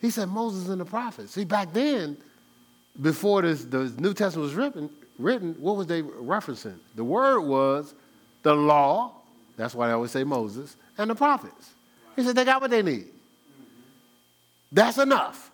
[0.00, 1.32] He said Moses and the prophets.
[1.32, 2.16] See, back then,
[3.02, 4.88] before this, the New Testament was written,
[5.18, 6.76] written, what was they referencing?
[6.94, 7.94] The word was
[8.44, 9.10] the law.
[9.56, 11.70] That's why I always say Moses and the prophets.
[12.14, 13.08] He said they got what they need.
[14.70, 15.50] That's enough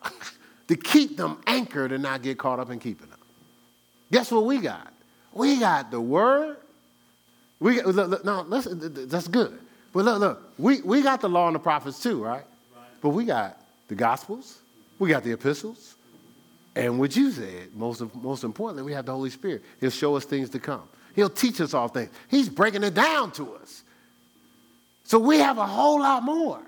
[0.68, 3.18] to keep them anchored and not get caught up in keeping them.
[4.12, 4.92] Guess what we got?
[5.32, 6.58] We got the word.
[7.60, 9.58] We look, look, no, listen, that's good.
[9.92, 12.34] But look, look, we, we got the law and the prophets too, right?
[12.34, 12.44] right?
[13.00, 14.58] But we got the gospels,
[14.98, 15.94] we got the epistles,
[16.74, 19.62] and what you said, most, most importantly, we have the Holy Spirit.
[19.80, 20.82] He'll show us things to come.
[21.14, 22.10] He'll teach us all things.
[22.28, 23.82] He's breaking it down to us.
[25.04, 26.60] So we have a whole lot more.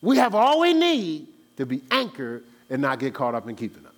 [0.00, 3.84] We have all we need to be anchored and not get caught up in keeping
[3.84, 3.94] up.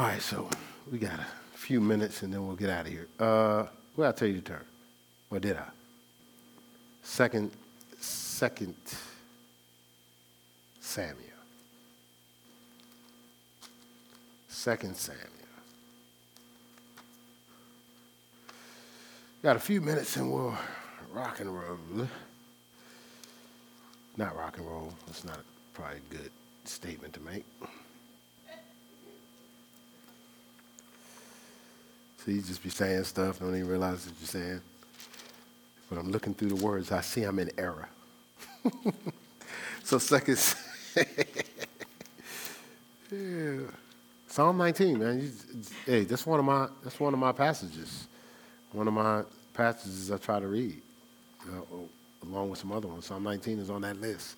[0.00, 0.48] All right, so
[0.90, 3.06] we got a few minutes and then we'll get out of here.
[3.18, 4.64] Uh, where I tell you to turn?
[5.30, 5.66] Or did I?
[7.02, 7.50] Second,
[8.00, 8.74] second,
[10.80, 11.18] Samuel.
[14.48, 15.26] Second Samuel.
[19.42, 20.56] Got a few minutes and we'll
[21.12, 21.76] rock and roll.
[24.16, 24.94] Not rock and roll.
[25.06, 25.40] That's not
[25.74, 26.30] probably a good
[26.64, 27.44] statement to make.
[32.24, 34.60] So you just be saying stuff, don't even realize what you're saying.
[35.88, 37.88] But I'm looking through the words, I see I'm in error.
[39.84, 40.38] so second,
[43.10, 43.60] yeah.
[44.28, 45.20] Psalm 19, man.
[45.20, 45.32] You,
[45.86, 48.06] hey, that's one of my that's one of my passages.
[48.72, 50.80] One of my passages I try to read,
[51.48, 51.76] uh,
[52.22, 53.06] along with some other ones.
[53.06, 54.36] Psalm 19 is on that list.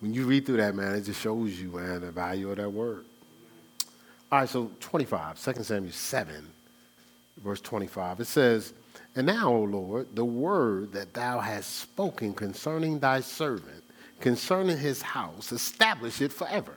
[0.00, 2.70] When you read through that, man, it just shows you, man, the value of that
[2.70, 3.04] word.
[4.30, 6.46] All right, so 25, 2 Samuel 7,
[7.42, 8.20] verse 25.
[8.20, 8.72] It says,
[9.14, 13.84] And now, O Lord, the word that thou hast spoken concerning thy servant,
[14.20, 16.74] concerning his house, establish it forever.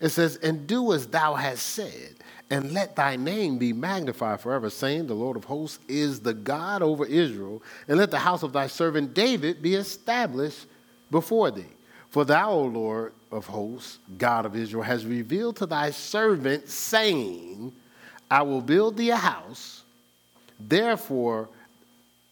[0.00, 2.16] It says, And do as thou hast said,
[2.50, 6.82] and let thy name be magnified forever, saying, The Lord of hosts is the God
[6.82, 10.66] over Israel, and let the house of thy servant David be established
[11.10, 11.64] before thee.
[12.10, 17.72] For thou, O Lord of hosts, God of Israel, has revealed to thy servant, saying,
[18.34, 19.84] I will build thee a house.
[20.58, 21.48] Therefore,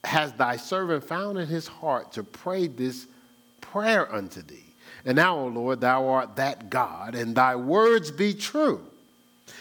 [0.02, 3.06] has thy servant found in his heart to pray this
[3.60, 4.64] prayer unto thee.
[5.04, 8.84] And now, O Lord, thou art that God, and thy words be true.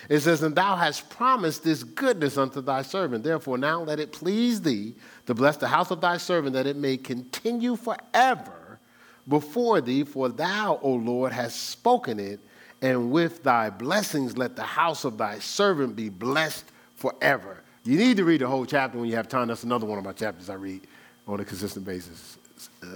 [0.09, 3.23] It says, And thou hast promised this goodness unto thy servant.
[3.23, 4.95] Therefore, now let it please thee
[5.27, 8.79] to bless the house of thy servant, that it may continue forever
[9.27, 10.03] before thee.
[10.03, 12.39] For thou, O Lord, hast spoken it,
[12.81, 16.65] and with thy blessings let the house of thy servant be blessed
[16.95, 17.63] forever.
[17.83, 19.47] You need to read the whole chapter when you have time.
[19.47, 20.87] That's another one of my chapters I read
[21.27, 22.37] on a consistent basis.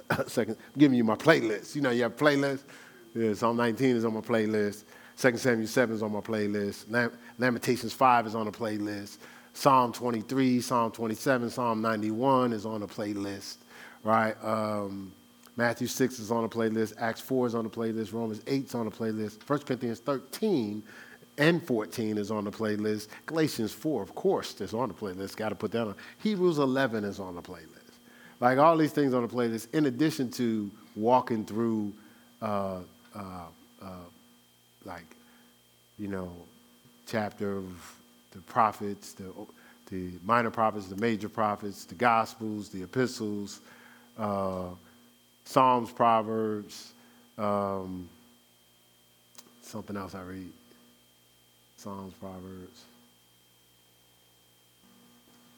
[0.09, 1.75] Uh, second, I'm giving you my playlist.
[1.75, 2.63] You know, you have playlists.
[3.15, 4.83] Yeah, Psalm 19 is on my playlist.
[5.17, 7.11] 2 Samuel 7 is on my playlist.
[7.39, 9.17] Lamentations 5 is on the playlist.
[9.53, 13.55] Psalm 23, Psalm 27, Psalm 91 is on the playlist,
[14.03, 14.35] right?
[14.43, 15.13] Um,
[15.57, 16.93] Matthew 6 is on the playlist.
[16.99, 18.13] Acts 4 is on the playlist.
[18.13, 19.47] Romans 8 is on the playlist.
[19.47, 20.83] 1 Corinthians 13
[21.37, 23.07] and 14 is on the playlist.
[23.25, 25.35] Galatians 4, of course, is on the playlist.
[25.35, 25.95] Got to put that on.
[26.19, 27.69] Hebrews 11 is on the playlist.
[28.39, 31.93] Like all these things on the playlist, in addition to walking through,
[32.41, 32.79] uh,
[33.15, 33.45] uh,
[33.81, 33.87] uh,
[34.83, 35.05] like,
[35.97, 36.31] you know,
[37.07, 37.65] chapter of
[38.31, 39.31] the prophets, the,
[39.89, 43.61] the minor prophets, the major prophets, the gospels, the epistles,
[44.17, 44.65] uh,
[45.45, 46.91] Psalms, Proverbs,
[47.37, 48.09] um,
[49.61, 50.51] something else I read.
[51.77, 52.85] Psalms, Proverbs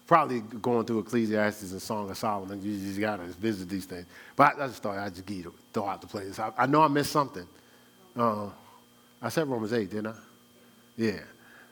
[0.07, 2.61] probably going through Ecclesiastes and Song of Solomon.
[2.63, 4.05] You just got to visit these things.
[4.35, 5.27] But I, I just thought I'd just
[5.73, 6.39] throw out the place.
[6.39, 7.45] I, I know I missed something.
[8.15, 8.49] Uh,
[9.21, 10.15] I said Romans 8, didn't I?
[10.95, 11.19] Yeah.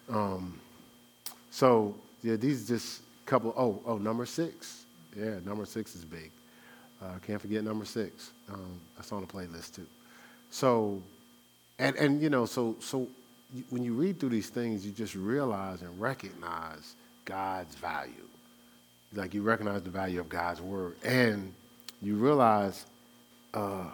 [0.10, 0.60] Um,
[1.50, 4.84] so, yeah, these just couple, oh, oh, number six.
[5.18, 6.30] Yeah, number six is big.
[7.02, 8.32] Uh, can't forget number six.
[8.52, 9.86] Um, that's on the playlist too.
[10.50, 11.02] So,
[11.80, 13.08] and, and you know, so, so
[13.70, 18.14] when you read through these things, you just realize and recognize God's value.
[19.14, 21.54] Like you recognize the value of God's word, and
[22.02, 22.86] you realize
[23.54, 23.90] uh,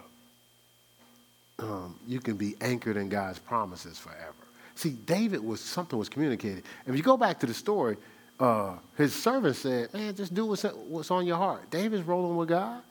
[1.58, 4.34] um, you can be anchored in God's promises forever.
[4.74, 6.64] See, David was something was communicated.
[6.86, 7.96] If you go back to the story,
[8.40, 12.48] uh, his servant said, "Man, just do what's, what's on your heart." David's rolling with
[12.48, 12.82] God,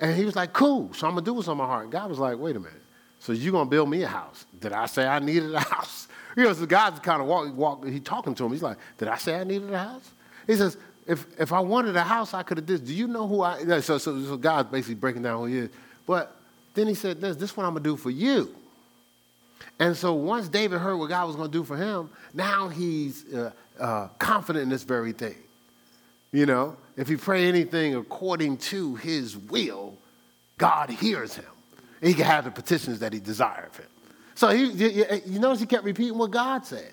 [0.00, 1.90] and he was like, "Cool." So I'm gonna do what's on my heart.
[1.90, 2.82] God was like, "Wait a minute."
[3.20, 4.46] So you're gonna build me a house?
[4.60, 6.08] Did I say I needed a house?
[6.36, 8.52] You know, so God's kind of walking, walk, he talking to him.
[8.52, 10.10] He's like, Did I say I needed a house?
[10.46, 10.76] He says,
[11.06, 12.84] If, if I wanted a house, I could have did.
[12.84, 15.70] Do you know who I so, so, so God's basically breaking down who he is.
[16.06, 16.36] But
[16.74, 18.54] then he said, This, this is what I'm going to do for you.
[19.78, 23.32] And so once David heard what God was going to do for him, now he's
[23.32, 25.36] uh, uh, confident in this very thing.
[26.32, 29.96] You know, if he pray anything according to his will,
[30.58, 31.44] God hears him.
[32.00, 33.86] he can have the petitions that he desires of him.
[34.34, 34.64] So he,
[35.26, 36.92] you notice he kept repeating what God said.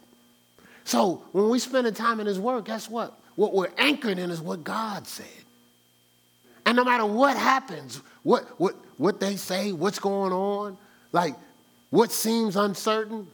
[0.85, 3.17] So when we spend the time in his word, guess what?
[3.35, 5.25] What we're anchored in is what God said.
[6.65, 10.77] And no matter what happens, what, what, what they say, what's going on,
[11.11, 11.35] like
[11.89, 13.27] what seems uncertain,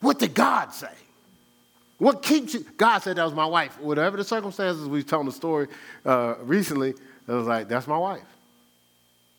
[0.00, 0.94] what did God say?
[2.00, 2.64] What keeps you?
[2.78, 3.78] God said that was my wife.
[3.78, 5.68] Whatever the circumstances, we telling the story
[6.06, 8.24] uh, recently, it was like, that's my wife.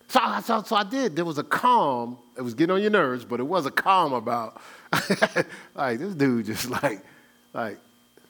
[0.06, 1.16] So, so, so I did.
[1.16, 2.18] There was a calm.
[2.38, 4.62] It was getting on your nerves, but it was a calm about,
[5.74, 7.04] like, this dude just like,
[7.52, 7.78] like,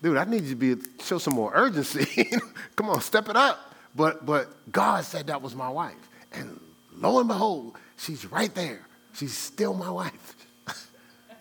[0.02, 2.30] dude, I need you to be show some more urgency.
[2.76, 3.74] Come on, step it up.
[3.94, 6.58] But but God said that was my wife, and
[6.96, 8.80] lo and behold, she's right there.
[9.12, 10.36] She's still my wife.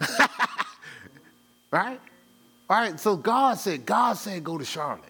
[1.72, 2.02] right?
[2.72, 5.04] All right, so God said, God said go to Charlotte.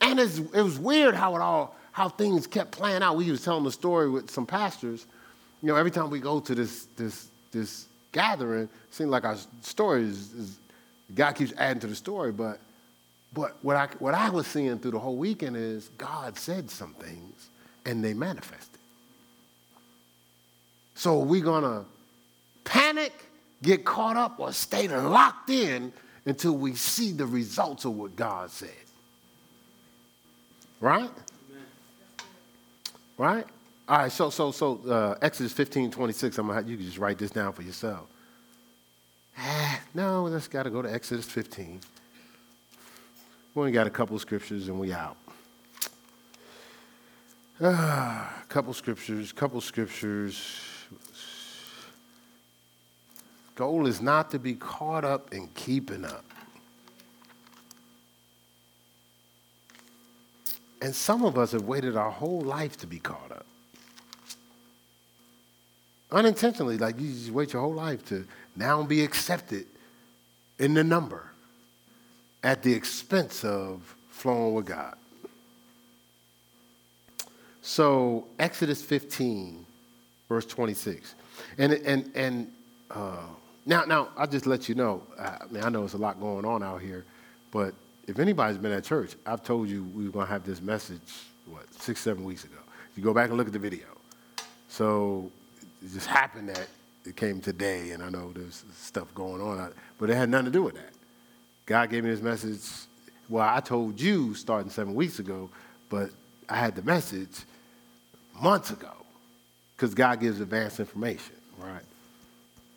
[0.00, 3.16] And it was weird how it all, how things kept playing out.
[3.16, 5.04] We was telling the story with some pastors.
[5.60, 9.36] You know, every time we go to this, this, this gathering, it seems like our
[9.62, 10.58] story is, is
[11.12, 12.60] God keeps adding to the story, but
[13.32, 16.94] but what I, what I was seeing through the whole weekend is God said some
[16.94, 17.48] things
[17.84, 18.78] and they manifested.
[20.94, 21.84] So are we going to
[22.62, 23.12] panic,
[23.64, 25.92] get caught up, or stay locked in
[26.26, 28.70] until we see the results of what God said?
[30.80, 31.10] Right?
[33.16, 33.46] Right?
[33.86, 37.18] All right, so so so uh, Exodus 15, 26, I'm gonna you can just write
[37.18, 38.06] this down for yourself.
[39.38, 41.80] Ah, no, let's gotta go to Exodus 15.
[43.54, 45.16] We only got a couple scriptures and we out.
[47.60, 50.60] Ah, a couple scriptures, couple scriptures.
[53.54, 56.24] Goal is not to be caught up in keeping up.
[60.82, 63.46] And some of us have waited our whole life to be caught up.
[66.10, 68.26] Unintentionally, like you just wait your whole life to
[68.56, 69.66] now be accepted
[70.58, 71.30] in the number
[72.42, 74.96] at the expense of flowing with God.
[77.62, 79.64] So, Exodus 15,
[80.28, 81.14] verse 26.
[81.56, 82.52] And, and, and
[82.90, 83.22] uh,
[83.66, 85.02] now, now, I'll just let you know.
[85.18, 87.04] Uh, I mean, I know it's a lot going on out here,
[87.50, 87.74] but
[88.06, 91.00] if anybody's been at church, I've told you we were going to have this message,
[91.46, 92.58] what, six, seven weeks ago.
[92.96, 93.86] You go back and look at the video.
[94.68, 95.30] So,
[95.82, 96.68] it just happened that
[97.06, 100.50] it came today, and I know there's stuff going on, but it had nothing to
[100.50, 100.92] do with that.
[101.66, 102.60] God gave me this message.
[103.28, 105.48] Well, I told you starting seven weeks ago,
[105.88, 106.10] but
[106.48, 107.44] I had the message
[108.40, 108.92] months ago
[109.76, 111.82] because God gives advanced information, right?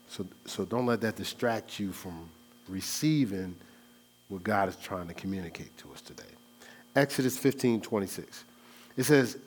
[0.09, 2.29] So, so don't let that distract you from
[2.67, 3.55] receiving
[4.29, 6.23] what God is trying to communicate to us today.
[6.95, 8.43] Exodus 15 26.
[8.97, 9.37] It says,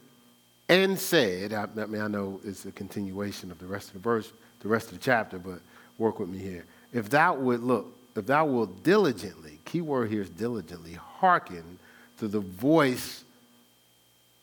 [0.68, 3.98] and said, I, I mean, I know it's a continuation of the rest of the
[3.98, 5.60] verse, the rest of the chapter, but
[5.98, 6.64] work with me here.
[6.92, 11.78] If thou would look, if thou wilt diligently, key word here is diligently, hearken
[12.18, 13.24] to the voice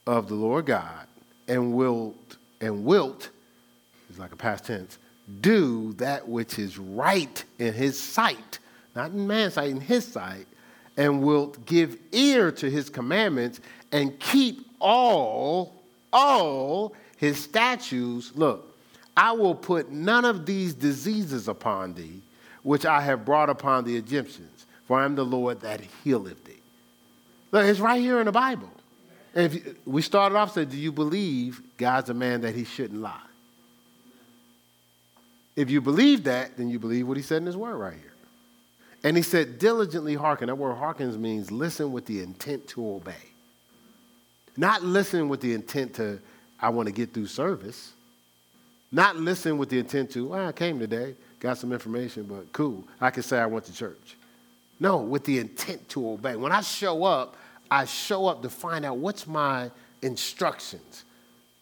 [0.05, 1.07] of the Lord God,
[1.47, 3.29] and wilt, and wilt,
[4.09, 4.97] is like a past tense,
[5.41, 8.59] do that which is right in his sight,
[8.95, 10.47] not in man's sight, in his sight,
[10.95, 13.59] and wilt give ear to his commandments
[13.91, 15.75] and keep all,
[16.11, 18.31] all his statutes.
[18.35, 18.75] Look,
[19.15, 22.21] I will put none of these diseases upon thee
[22.63, 26.61] which I have brought upon the Egyptians, for I am the Lord that healeth thee.
[27.51, 28.69] Look, it's right here in the Bible.
[29.33, 33.01] And you, we started off saying, Do you believe God's a man that he shouldn't
[33.01, 33.26] lie?
[35.57, 38.13] If you believe that, then you believe what he said in his word right here.
[39.03, 40.47] And he said, diligently hearken.
[40.47, 43.13] That word hearkens means listen with the intent to obey.
[44.55, 46.19] Not listen with the intent to,
[46.59, 47.91] I want to get through service.
[48.91, 52.83] Not listen with the intent to, well, I came today got some information, but cool.
[52.99, 54.15] I can say I went to church.
[54.79, 56.35] No, with the intent to obey.
[56.35, 57.35] When I show up,
[57.69, 61.03] I show up to find out what's my instructions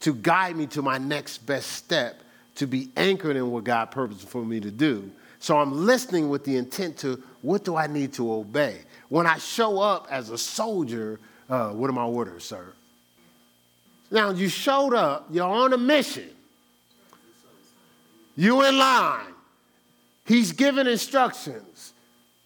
[0.02, 2.22] to guide me to my next best step
[2.56, 5.12] to be anchored in what God purposed for me to do.
[5.39, 8.80] So I'm listening with the intent to what do I need to obey?
[9.10, 12.74] When I show up as a soldier, uh, what are my orders, sir?
[14.10, 16.30] Now you showed up, you're on a mission.
[18.36, 19.28] You in line.
[20.26, 21.93] He's given instructions.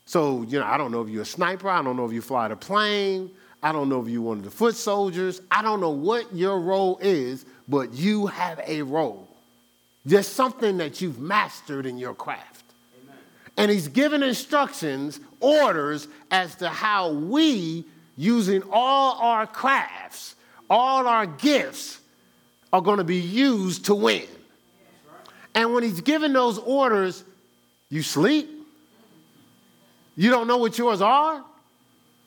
[0.05, 1.69] So, you know, I don't know if you're a sniper.
[1.69, 3.31] I don't know if you fly the plane.
[3.61, 5.41] I don't know if you're one of the foot soldiers.
[5.51, 9.28] I don't know what your role is, but you have a role.
[10.05, 12.65] There's something that you've mastered in your craft.
[13.03, 13.17] Amen.
[13.57, 17.85] And he's given instructions, orders as to how we,
[18.15, 20.35] using all our crafts,
[20.69, 21.99] all our gifts,
[22.71, 24.27] are going to be used to win.
[25.55, 27.23] And when he's given those orders,
[27.89, 28.47] you sleep?
[30.15, 31.43] You don't know what yours are?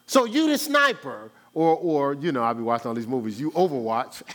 [0.06, 3.50] So you the sniper, or, or you know, I've been watching all these movies, you
[3.52, 4.22] overwatch.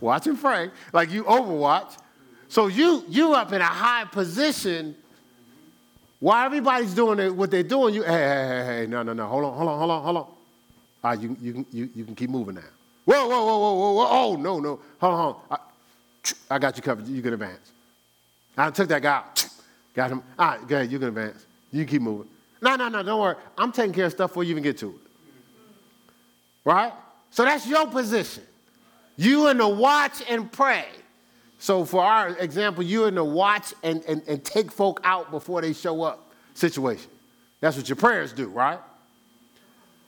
[0.00, 1.96] Watching Frank, like you overwatch.
[2.48, 4.96] So you you up in a high position
[6.20, 9.26] while everybody's doing it, what they're doing, you, hey, hey, hey, hey, no, no, no,
[9.28, 10.22] hold on, hold on, hold on, hold on.
[10.22, 10.36] All
[11.04, 12.62] right, you, you, you, you can keep moving now.
[13.04, 15.58] Whoa, whoa, whoa, whoa, whoa, whoa, oh, no, no, hold on, hold on.
[16.50, 17.70] I, I got you covered, you can advance.
[18.56, 19.48] I took that guy out.
[19.94, 20.22] Got him.
[20.38, 20.90] All right, go ahead.
[20.90, 21.46] You can advance.
[21.70, 22.28] You keep moving.
[22.60, 23.36] No, no, no, don't worry.
[23.56, 24.96] I'm taking care of stuff before you even get to it.
[26.64, 26.92] Right?
[27.30, 28.42] So that's your position.
[29.16, 30.86] You in the watch and pray.
[31.58, 35.60] So, for our example, you're in the watch and, and, and take folk out before
[35.60, 37.10] they show up situation.
[37.60, 38.78] That's what your prayers do, right?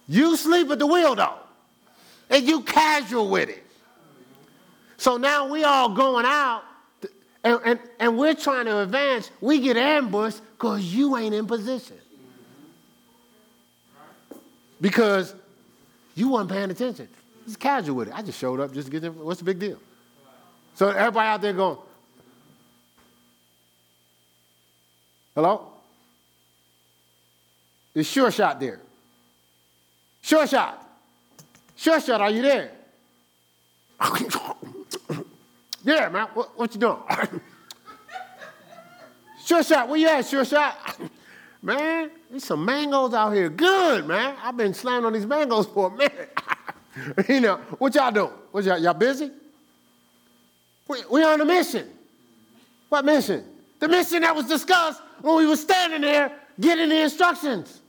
[0.07, 1.35] You sleep at the wheel, though,
[2.31, 3.65] and you casual with it.
[4.97, 6.63] So now we all going out,
[7.43, 9.31] and, and, and we're trying to advance.
[9.41, 11.97] We get ambushed because you ain't in position.
[14.81, 15.35] Because
[16.15, 17.09] you wasn't paying attention.
[17.47, 18.15] It's casual with it.
[18.15, 19.15] I just showed up just to get.
[19.15, 19.79] What's the big deal?
[20.81, 21.77] So everybody out there going,
[25.35, 25.67] hello?
[27.95, 28.81] It's Sure Shot there?
[30.23, 30.83] Sure Shot.
[31.77, 32.71] Sure Shot, are you there?
[35.85, 36.29] yeah, man.
[36.33, 36.97] What, what you doing?
[39.45, 40.99] sure Shot, where you at, Sure Shot?
[41.63, 43.51] man, there's some mangoes out here.
[43.51, 44.35] Good, man.
[44.43, 46.39] I've been slamming on these mangoes for a minute.
[47.29, 48.33] you know, what y'all doing?
[48.51, 49.31] What y'all, y'all busy?
[50.91, 51.89] We, we on a mission.
[52.89, 53.45] What mission?
[53.79, 57.81] The mission that was discussed when we were standing there getting the instructions.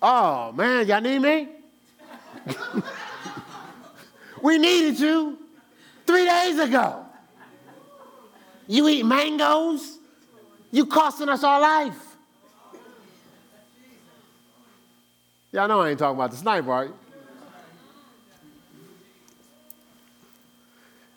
[0.00, 1.48] Oh, man, y'all need me?
[4.42, 5.36] we needed you
[6.06, 7.06] three days ago.
[8.68, 9.98] You eat mangoes?
[10.70, 12.16] You costing us our life.
[15.50, 16.90] Y'all know I ain't talking about the sniper, right?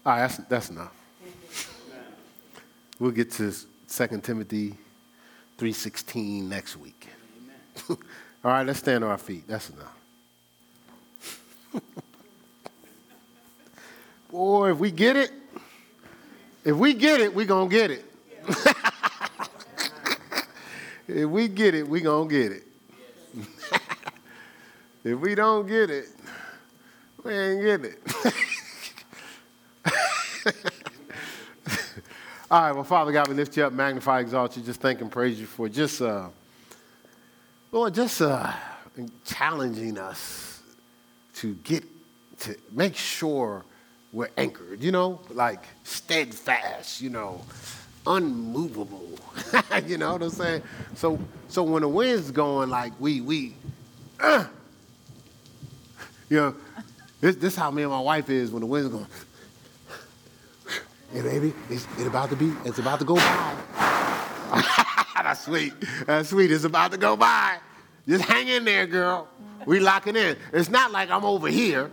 [0.06, 0.94] All right, that's, that's enough.
[3.00, 3.52] We'll get to
[3.90, 4.76] 2 Timothy
[5.58, 7.08] 3.16 next week.
[7.90, 7.98] All
[8.44, 9.48] right, let's stand on our feet.
[9.48, 9.98] That's enough.
[14.32, 15.32] Boy, if we get it,
[16.64, 18.06] if we get it, we're going to get it.
[21.08, 22.64] if we get it, we're going to get it.
[25.04, 26.10] if we don't get it,
[27.24, 28.36] we ain't getting it.
[32.56, 35.12] All right, well, Father God, we lift you up, magnify, exalt you, just thank and
[35.12, 36.30] praise you for just, uh,
[37.70, 38.50] Lord, just uh,
[39.26, 40.62] challenging us
[41.34, 41.84] to get,
[42.40, 43.66] to make sure
[44.14, 47.42] we're anchored, you know, like steadfast, you know,
[48.08, 49.20] unmovable.
[49.86, 50.64] you know what I'm saying?
[50.94, 53.54] So, so when the wind's going, like we, we,
[54.22, 54.46] uh,
[56.30, 56.56] you know,
[57.20, 59.08] this, this how me and my wife is when the wind's going.
[61.12, 63.56] Hey, baby, it's, it's about to be, it's about to go by.
[65.16, 65.74] That's sweet.
[66.06, 66.52] That's sweet.
[66.52, 67.58] It's about to go by.
[68.08, 69.28] Just hang in there, girl.
[69.66, 70.38] We locking in.
[70.54, 71.90] It's not like I'm over here.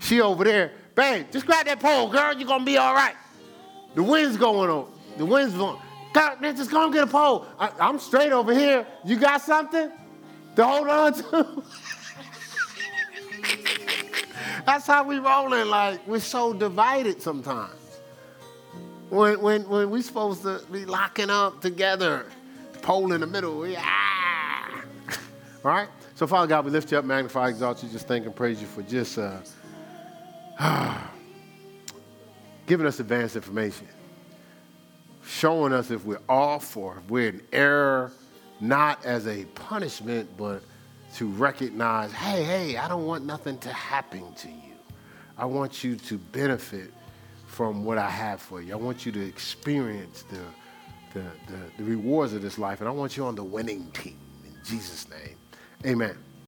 [0.00, 0.72] She over there.
[0.94, 2.34] Babe, just grab that pole, girl.
[2.34, 3.14] You're to be all right.
[3.94, 4.90] The wind's going on.
[5.16, 5.78] The wind's going.
[6.12, 7.46] God, man, just go and get a pole.
[7.58, 8.86] I, I'm straight over here.
[9.04, 9.90] You got something
[10.56, 11.62] to hold on to?
[14.66, 15.68] That's how we rolling.
[15.68, 17.83] Like, we're so divided sometimes
[19.14, 22.26] when, when, when we supposed to be locking up together,
[22.82, 23.66] pole in the middle.
[23.66, 23.84] Yeah.
[25.08, 25.14] All
[25.62, 25.88] right?
[26.16, 28.66] So, Father God, we lift you up, magnify, exalt you, just thank and praise you
[28.66, 29.38] for just uh,
[32.66, 33.86] giving us advanced information,
[35.24, 38.12] showing us if we're off or if we're in error,
[38.60, 40.62] not as a punishment, but
[41.16, 44.74] to recognize, hey, hey, I don't want nothing to happen to you.
[45.38, 46.92] I want you to benefit
[47.54, 48.72] from what I have for you.
[48.72, 50.40] I want you to experience the,
[51.18, 54.18] the, the, the rewards of this life, and I want you on the winning team.
[54.44, 55.36] In Jesus' name,
[55.86, 56.18] amen.